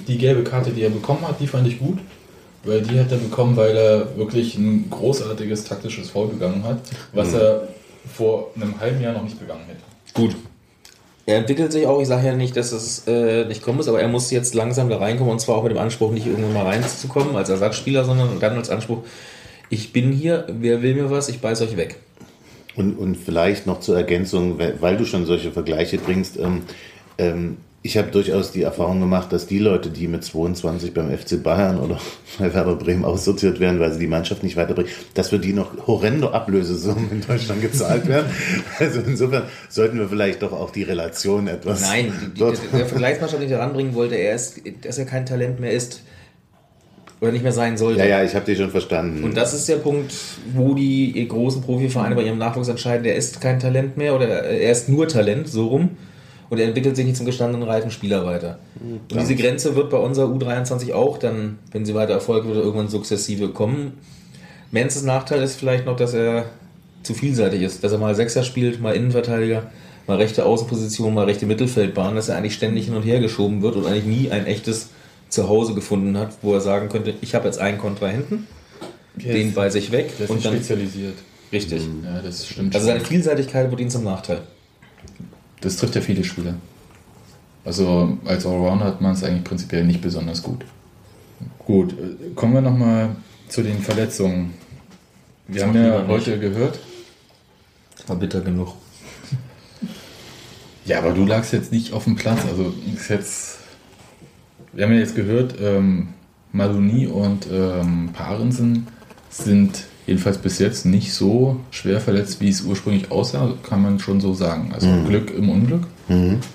[0.08, 1.98] die gelbe Karte, die er bekommen hat, die fand ich gut.
[2.64, 6.32] Weil die hat er bekommen, weil er wirklich ein großartiges taktisches Foul
[6.64, 6.80] hat,
[7.14, 7.68] was er
[8.08, 9.82] vor einem halben Jahr noch nicht begangen hätte.
[10.14, 10.36] Gut.
[11.26, 14.02] Er entwickelt sich auch, ich sage ja nicht, dass es äh, nicht kommen muss, aber
[14.02, 16.66] er muss jetzt langsam da reinkommen und zwar auch mit dem Anspruch, nicht irgendwann mal
[16.66, 19.00] reinzukommen als Ersatzspieler, sondern dann als Anspruch,
[19.70, 21.98] ich bin hier, wer will mir was, ich beiß euch weg.
[22.78, 26.38] Und, und vielleicht noch zur Ergänzung, weil weil du schon solche Vergleiche bringst.
[26.38, 26.62] Ähm,
[27.18, 31.42] ähm, ich habe durchaus die Erfahrung gemacht, dass die Leute, die mit 22 beim FC
[31.42, 32.00] Bayern oder
[32.40, 35.88] bei Werder Bremen aussortiert werden, weil sie die Mannschaft nicht weiterbringen, dass für die noch
[35.88, 38.30] horrende Ablösesummen in Deutschland gezahlt werden.
[38.78, 43.42] Also insofern sollten wir vielleicht doch auch die Relation etwas Nein, die, die, der Vergleichsmannschaft,
[43.42, 46.02] den ich heranbringen wollte, er ist, dass er kein Talent mehr ist
[47.22, 48.00] oder nicht mehr sein sollte.
[48.00, 49.24] Ja, ja, ich habe dich schon verstanden.
[49.24, 50.14] Und das ist der Punkt,
[50.54, 54.72] wo die großen Profivereine bei ihrem Nachwuchs entscheiden, er ist kein Talent mehr oder er
[54.72, 55.92] ist nur Talent, so rum.
[56.50, 58.60] Und er entwickelt sich nicht zum gestandenen reifen Spieler weiter.
[58.82, 62.88] Und diese Grenze wird bei unserer U23 auch dann, wenn sie weiter Erfolg wird, irgendwann
[62.88, 63.94] sukzessive kommen.
[64.72, 66.46] Menzes Nachteil ist vielleicht noch, dass er
[67.04, 67.84] zu vielseitig ist.
[67.84, 69.72] Dass er mal Sechser spielt, mal Innenverteidiger,
[70.08, 73.76] mal rechte Außenposition, mal rechte Mittelfeldbahn, dass er eigentlich ständig hin und her geschoben wird
[73.76, 74.90] und eigentlich nie ein echtes
[75.30, 78.48] Zuhause gefunden hat, wo er sagen könnte, ich habe jetzt einen Kontrahenten,
[79.16, 81.16] den beiße ich weg und dann spezialisiert.
[81.52, 81.82] richtig.
[82.04, 82.74] Ja, das stimmt.
[82.76, 84.42] Also seine Vielseitigkeit wird ihm zum Nachteil.
[85.62, 86.56] Das trifft ja viele Spieler.
[87.66, 90.64] Also als Allrounder hat man es eigentlich prinzipiell nicht besonders gut.
[91.60, 93.16] Gut, äh, kommen wir nochmal
[93.50, 94.54] zu den Verletzungen.
[95.48, 96.10] Wir haben ja lieber nicht.
[96.10, 96.80] heute gehört.
[98.08, 98.74] War bitter genug.
[100.86, 102.40] Ja, aber du lagst jetzt nicht auf dem Platz.
[102.50, 103.58] Also ist jetzt.
[104.72, 106.10] Wir haben ja jetzt gehört, ähm,
[106.54, 108.88] Maloni und ähm, Parensen
[109.30, 114.20] sind jedenfalls bis jetzt nicht so schwer verletzt, wie es ursprünglich aussah, kann man schon
[114.20, 114.72] so sagen.
[114.74, 115.84] Also Glück im Unglück,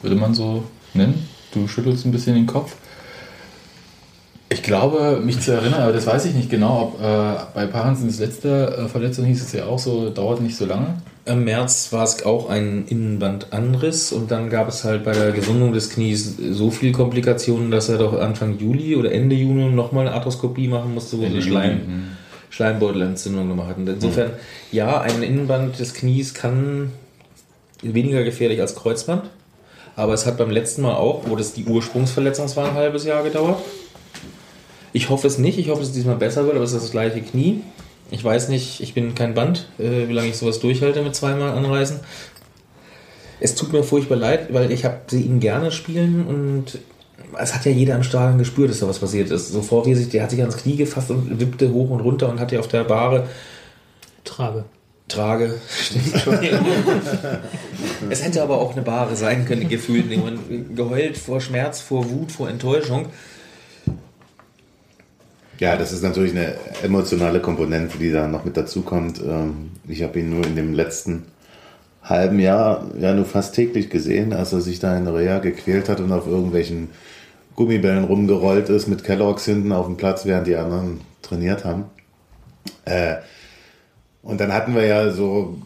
[0.03, 1.29] würde man so nennen.
[1.53, 2.75] Du schüttelst ein bisschen den Kopf.
[4.49, 8.07] Ich glaube, mich zu erinnern, aber das weiß ich nicht genau, ob äh, bei Parensen
[8.07, 10.97] das letzte äh, Verletzung hieß es ja auch so, dauert nicht so lange.
[11.25, 15.73] Im März war es auch ein Innenbandanriss und dann gab es halt bei der Gesundung
[15.73, 20.17] des Knies so viele Komplikationen, dass er doch Anfang Juli oder Ende Juni nochmal eine
[20.17, 22.05] Arthroskopie machen musste, wo Ende eine Schleim, mhm.
[22.53, 23.79] Schleimbeutelentzündung gemacht hat.
[23.79, 24.31] Und insofern,
[24.71, 26.93] ja, ein Innenband des Knies kann
[27.83, 29.31] weniger gefährlich als Kreuzband,
[29.97, 33.25] aber es hat beim letzten Mal auch, wo das die Ursprungsverletzung war, ein halbes Jahr
[33.25, 33.59] gedauert.
[34.93, 36.91] Ich hoffe es nicht, ich hoffe, dass es diesmal besser wird, aber es ist das
[36.91, 37.63] gleiche Knie.
[38.11, 41.57] Ich weiß nicht, ich bin kein Band, äh, wie lange ich sowas durchhalte mit zweimal
[41.57, 42.01] anreisen.
[43.41, 46.79] Es tut mir furchtbar leid, weil ich habe sie ihn gerne spielen und
[47.39, 49.49] es hat ja jeder im Stadion gespürt, dass da was passiert ist.
[49.49, 52.29] Sofort, wie er sich, der hat sich ans Knie gefasst und wippte hoch und runter
[52.29, 53.29] und hatte auf der Bahre
[54.25, 54.65] Trage.
[55.09, 55.55] Trage.
[55.95, 56.67] Entschuldigung.
[58.11, 60.09] es hätte aber auch eine Bahre sein können, gefühlt.
[60.17, 63.07] Man geheult vor Schmerz, vor Wut, vor Enttäuschung.
[65.59, 69.21] Ja, das ist natürlich eine emotionale Komponente, die da noch mit dazukommt.
[69.21, 71.27] Ähm, Ich habe ihn nur in dem letzten
[72.03, 76.01] halben Jahr ja nur fast täglich gesehen, als er sich da in Reha gequält hat
[76.01, 76.89] und auf irgendwelchen
[77.57, 81.85] Gummibällen rumgerollt ist mit Kelloggs hinten auf dem Platz, während die anderen trainiert haben.
[82.85, 83.17] Äh,
[84.23, 85.59] und dann hatten wir ja so,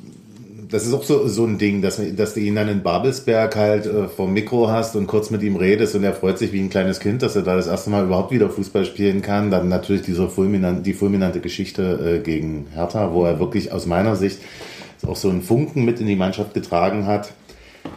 [0.70, 3.87] das ist auch so, so ein Ding, dass, dass du ihn dann in Babelsberg halt
[3.87, 6.70] äh, vom Mikro hast und kurz mit ihm redest und er freut sich wie ein
[6.70, 9.51] kleines Kind, dass er da das erste Mal überhaupt wieder Fußball spielen kann.
[9.51, 14.16] Dann natürlich diese fulminant, die fulminante Geschichte äh, gegen Hertha, wo er wirklich aus meiner
[14.16, 14.40] Sicht
[15.07, 17.33] auch so einen Funken mit in die Mannschaft getragen hat.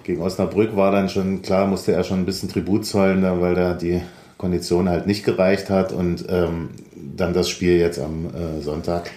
[0.10, 3.76] Gegen Osnabrück war dann schon klar, musste er schon ein bisschen Tribut zollen, weil da
[3.76, 4.02] die
[4.40, 9.12] Kondition halt nicht gereicht hat und ähm, dann das Spiel jetzt am äh, Sonntag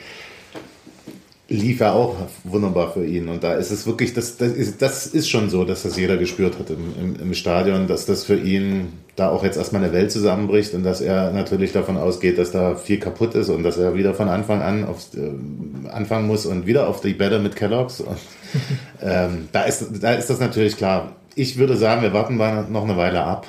[1.48, 3.28] lief ja auch wunderbar für ihn.
[3.28, 6.16] Und da ist es wirklich, das, das, ist, das ist schon so, dass das jeder
[6.16, 9.92] gespürt hat im, im, im Stadion, dass das für ihn da auch jetzt erstmal eine
[9.92, 13.76] Welt zusammenbricht und dass er natürlich davon ausgeht, dass da viel kaputt ist und dass
[13.76, 17.54] er wieder von Anfang an aufs, äh, anfangen muss und wieder auf die Bälle mit
[17.54, 18.00] Kelloggs.
[18.00, 18.16] Und,
[19.02, 21.12] ähm, da, ist, da ist das natürlich klar.
[21.34, 23.46] Ich würde sagen, wir warten mal noch eine Weile ab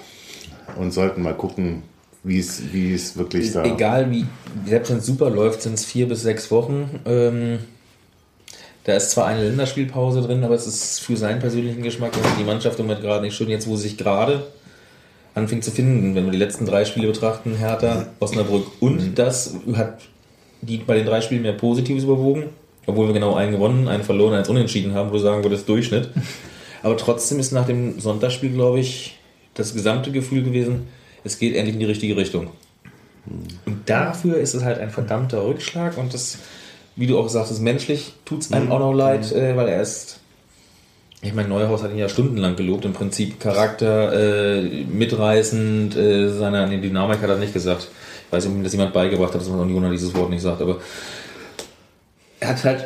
[0.77, 1.83] und sollten mal gucken,
[2.23, 3.63] wie es, wie es wirklich da.
[3.63, 4.25] Egal wie,
[4.65, 7.01] selbst wenn es super läuft, sind es vier bis sechs Wochen.
[7.05, 7.59] Ähm,
[8.85, 12.43] da ist zwar eine Länderspielpause drin, aber es ist für seinen persönlichen Geschmack und die
[12.43, 13.49] Mannschaft Moment gerade nicht schön.
[13.49, 14.43] Jetzt, wo sie sich gerade
[15.35, 19.99] anfängt zu finden, wenn wir die letzten drei Spiele betrachten, Hertha, Osnabrück und das hat
[20.61, 22.49] die bei den drei Spielen mehr Positives überwogen,
[22.85, 26.09] obwohl wir genau einen gewonnen, einen verloren, eins unentschieden haben, wo du sagen würdest, Durchschnitt.
[26.83, 29.17] Aber trotzdem ist nach dem Sonntagsspiel, glaube ich,
[29.53, 30.87] das gesamte Gefühl gewesen,
[31.23, 32.47] es geht endlich in die richtige Richtung.
[33.65, 36.39] Und dafür ist es halt ein verdammter Rückschlag und das,
[36.97, 39.81] wie du auch sagst, ist menschlich, tut es einem auch noch leid, äh, weil er
[39.81, 40.19] ist.
[41.21, 46.67] Ich meine, Neuhaus hat ihn ja stundenlang gelobt, im Prinzip Charakter, äh, mitreißend, äh, seine
[46.67, 47.87] nee, Dynamik hat er nicht gesagt.
[48.27, 50.41] Ich weiß nicht, ob ihm das jemand beigebracht hat, dass man Unioner dieses Wort nicht
[50.41, 50.79] sagt, aber
[52.43, 52.85] er hat halt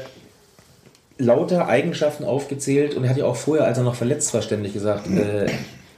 [1.17, 4.73] lauter Eigenschaften aufgezählt und er hat ja auch vorher, als er noch verletzt war, ständig
[4.73, 5.47] gesagt, äh,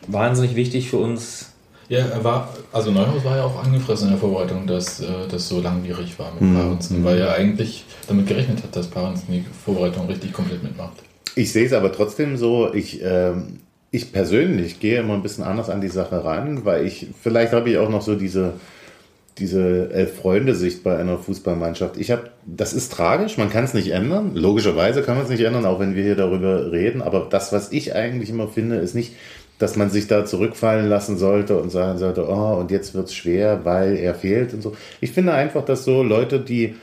[0.07, 1.47] wahnsinnig wichtig für uns,
[1.89, 5.49] Ja, er war, also Neuhaus war ja auch angefressen in der Vorbereitung, dass äh, das
[5.49, 6.55] so langwierig war mit Mhm.
[6.55, 10.93] Parensen, weil er eigentlich damit gerechnet hat, dass Parensen die Vorbereitung richtig komplett mitmacht.
[11.35, 13.59] Ich sehe es aber trotzdem so, ich, ähm,
[13.91, 17.69] ich persönlich gehe immer ein bisschen anders an die Sache ran, weil ich, vielleicht habe
[17.71, 18.53] ich auch noch so diese,
[19.39, 21.97] diese Elf-Freunde-Sicht bei einer Fußballmannschaft.
[21.97, 24.35] Ich habe, das ist tragisch, man kann es nicht ändern.
[24.35, 27.01] Logischerweise kann man es nicht ändern, auch wenn wir hier darüber reden.
[27.01, 29.13] Aber das, was ich eigentlich immer finde, ist nicht,
[29.57, 33.15] dass man sich da zurückfallen lassen sollte und sagen sollte, oh, und jetzt wird es
[33.15, 34.75] schwer, weil er fehlt und so.
[35.01, 36.75] Ich finde einfach, dass so Leute, die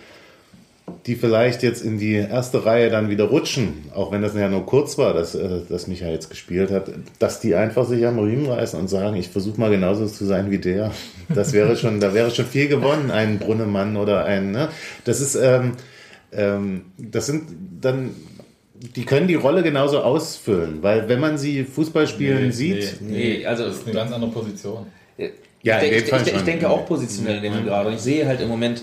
[1.07, 4.67] die vielleicht jetzt in die erste Reihe dann wieder rutschen, auch wenn das ja nur
[4.67, 6.91] kurz war, dass, äh, dass Micha jetzt gespielt hat,
[7.21, 10.51] dass die einfach sich am Riemen reißen und sagen, ich versuche mal genauso zu sein
[10.51, 10.93] wie der.
[11.29, 14.69] Das wäre schon, da wäre schon viel gewonnen, ein Brunnemann oder ein, ne?
[15.05, 15.73] Das ist, ähm,
[16.33, 17.45] ähm, das sind
[17.81, 18.11] dann,
[18.75, 23.65] die können die Rolle genauso ausfüllen, weil wenn man sie Fußball spielen sieht, nee, also
[23.65, 24.87] Das ist eine ganz andere Position.
[25.67, 26.45] Ja, ich, Fall ich, ich schon.
[26.47, 27.89] denke auch positionell in dem gerade.
[27.89, 28.83] Und ich sehe halt im Moment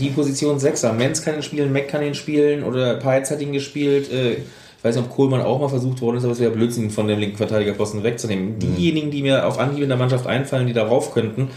[0.00, 0.92] die Position Sechser.
[0.92, 4.12] Menz kann ihn spielen, Mac kann ihn spielen oder Peitz hat ihn gespielt.
[4.12, 4.32] Äh,
[4.78, 7.08] Ich weiß nicht, ob Kohlmann auch mal versucht worden ist, aber es wäre Blödsinn, von
[7.08, 8.58] dem linken Verteidigerposten wegzunehmen.
[8.58, 11.48] Diejenigen, die mir auf Anhieb in der Mannschaft einfallen, die darauf könnten,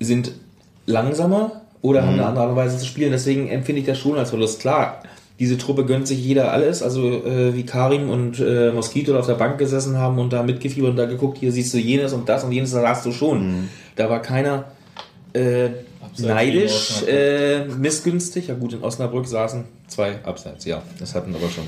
[0.00, 0.32] sind
[0.86, 3.12] langsamer oder haben eine andere Art und Weise zu spielen.
[3.12, 4.60] Deswegen empfinde ich das schon als Verlust.
[4.60, 5.02] Klar,
[5.38, 6.82] diese Truppe gönnt sich jeder alles.
[6.82, 10.42] Also äh, wie Karim und äh, Mosquito da auf der Bank gesessen haben und da
[10.42, 13.12] mitgefiebert und da geguckt, hier siehst du jenes und das und jenes, das hast du
[13.12, 13.68] schon.
[13.96, 14.66] Da war keiner
[15.32, 15.70] äh,
[16.18, 18.48] neidisch, äh, missgünstig.
[18.48, 21.64] Ja gut, in Osnabrück saßen zwei Abseits, ja, das hatten wir aber schon.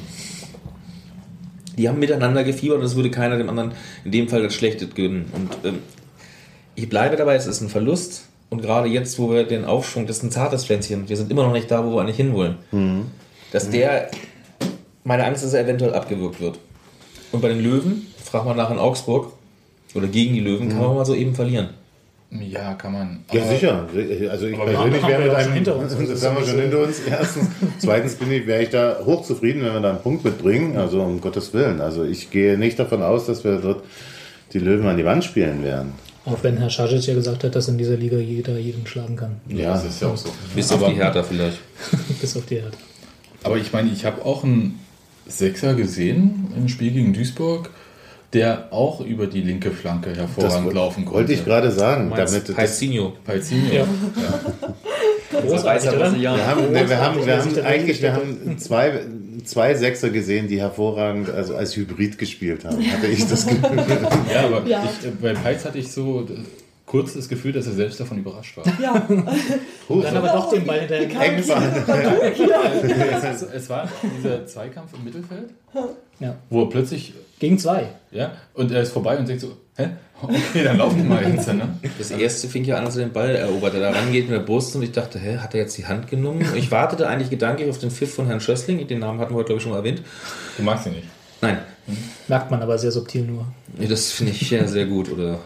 [1.76, 3.72] Die haben miteinander gefiebert und es würde keiner dem anderen
[4.04, 5.26] in dem Fall das Schlechte gönnen.
[5.32, 5.78] Und ähm,
[6.74, 8.24] ich bleibe dabei, es ist ein Verlust.
[8.50, 11.44] Und gerade jetzt, wo wir den Aufschwung, das ist ein zartes Pflänzchen, wir sind immer
[11.44, 12.56] noch nicht da, wo wir eigentlich hinwollen.
[13.52, 14.10] Dass der,
[15.04, 16.58] meine Angst ist, dass er eventuell abgewürgt wird.
[17.30, 19.32] Und bei den Löwen, frag mal nach in Augsburg,
[19.94, 21.70] oder gegen die Löwen, kann man mal so eben verlieren.
[22.30, 23.24] Ja, kann man.
[23.32, 23.88] Ja, Aber- sicher.
[24.30, 25.96] Also ich persönlich wäre mit einem, hinter uns.
[26.08, 27.48] das haben wir schon hinter uns, erstens.
[27.78, 31.20] Zweitens bin ich, wäre ich da hochzufrieden, wenn wir da einen Punkt mitbringen, also um
[31.20, 31.80] Gottes Willen.
[31.80, 33.82] Also ich gehe nicht davon aus, dass wir dort
[34.52, 35.92] die Löwen an die Wand spielen werden.
[36.26, 39.40] Auch wenn Herr Schajic ja gesagt hat, dass in dieser Liga jeder jeden schlagen kann.
[39.48, 40.28] Ja, das ist ja auch so.
[40.54, 41.58] Bis auf aber, die Hertha vielleicht.
[42.20, 42.76] Bis auf die Erde.
[43.42, 44.78] aber ich meine, ich habe auch einen
[45.26, 47.70] Sechser gesehen im Spiel gegen Duisburg,
[48.32, 51.18] der auch über die linke Flanke hervorragend woll- laufen konnte.
[51.20, 52.10] wollte ich gerade sagen.
[52.14, 52.54] Damit.
[52.54, 53.12] Palzinho.
[53.74, 53.84] Ja.
[55.40, 56.14] Großartig, oder?
[56.18, 59.02] wir haben, wir, wir haben, wir haben eigentlich wir haben zwei,
[59.44, 62.78] zwei Sechser gesehen, die hervorragend also als Hybrid gespielt haben.
[62.90, 63.70] Hatte ich das Gefühl.
[64.34, 64.82] Ja, aber Ja.
[65.00, 66.34] Ich, äh, bei Peitz hatte ich so d-
[66.86, 68.64] kurz das Gefühl, dass er selbst davon überrascht war.
[68.80, 71.08] Ja, Dann aber doch den Ball hinterher.
[73.32, 75.50] es, es war dieser Zweikampf im Mittelfeld,
[76.20, 76.36] Ja.
[76.50, 77.86] wo er plötzlich, Gegen zwei.
[78.10, 79.88] ja, und er ist vorbei und denkt so, hä?
[80.20, 81.68] Okay, dann laufen wir mal jetzt, ne?
[81.96, 83.74] Das erste fing ja an, als er den Ball erobert.
[83.74, 86.08] Er da rangeht mit der Brust und ich dachte, hä, hat er jetzt die Hand
[86.08, 86.44] genommen?
[86.56, 88.84] Ich wartete eigentlich gedanklich auf den Pfiff von Herrn Schössling.
[88.88, 90.02] Den Namen hatten wir heute, glaube ich, schon mal erwähnt.
[90.56, 91.06] Du magst ihn nicht.
[91.40, 91.58] Nein,
[92.26, 93.46] Merkt man aber sehr subtil nur.
[93.76, 95.10] Nee, das finde ich ja sehr gut.
[95.10, 95.38] Oder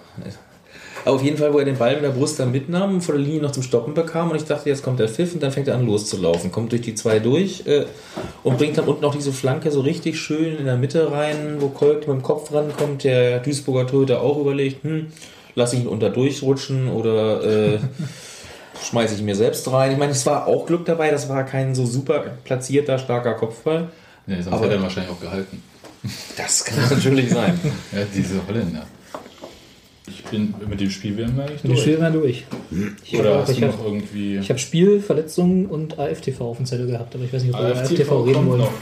[1.04, 3.14] aber auf jeden Fall, wo er den Ball mit der Brust dann mitnahm und vor
[3.14, 5.50] der Linie noch zum Stoppen bekam und ich dachte, jetzt kommt der Pfiff und dann
[5.52, 7.86] fängt er an loszulaufen, kommt durch die zwei durch äh,
[8.42, 11.68] und bringt dann unten noch diese Flanke so richtig schön in der Mitte rein, wo
[11.68, 15.06] Kolk mit dem Kopf rankommt, der Duisburger Torhüter auch überlegt, hm,
[15.54, 17.78] lasse ich ihn unter durchrutschen oder äh,
[18.90, 19.92] schmeiße ich mir selbst rein.
[19.92, 23.88] Ich meine, es war auch Glück dabei, das war kein so super platzierter, starker Kopfball.
[24.26, 25.62] Nee, sonst Aber- hätte er wahrscheinlich auch gehalten.
[26.36, 27.58] Das kann natürlich sein.
[27.92, 28.86] Ja, diese Holländer.
[30.32, 31.80] Ich bin mit dem Spiel werden wir eigentlich Die durch.
[31.80, 32.44] Spiele waren durch.
[33.04, 34.38] Ich Oder habe hast ich du hab, noch irgendwie...
[34.38, 37.60] ich hab Spiel, Verletzungen und AFTV auf dem Zettel gehabt, aber ich weiß nicht, ob
[37.60, 38.60] wir über AFTV AFTV reden wollen.
[38.60, 38.72] noch.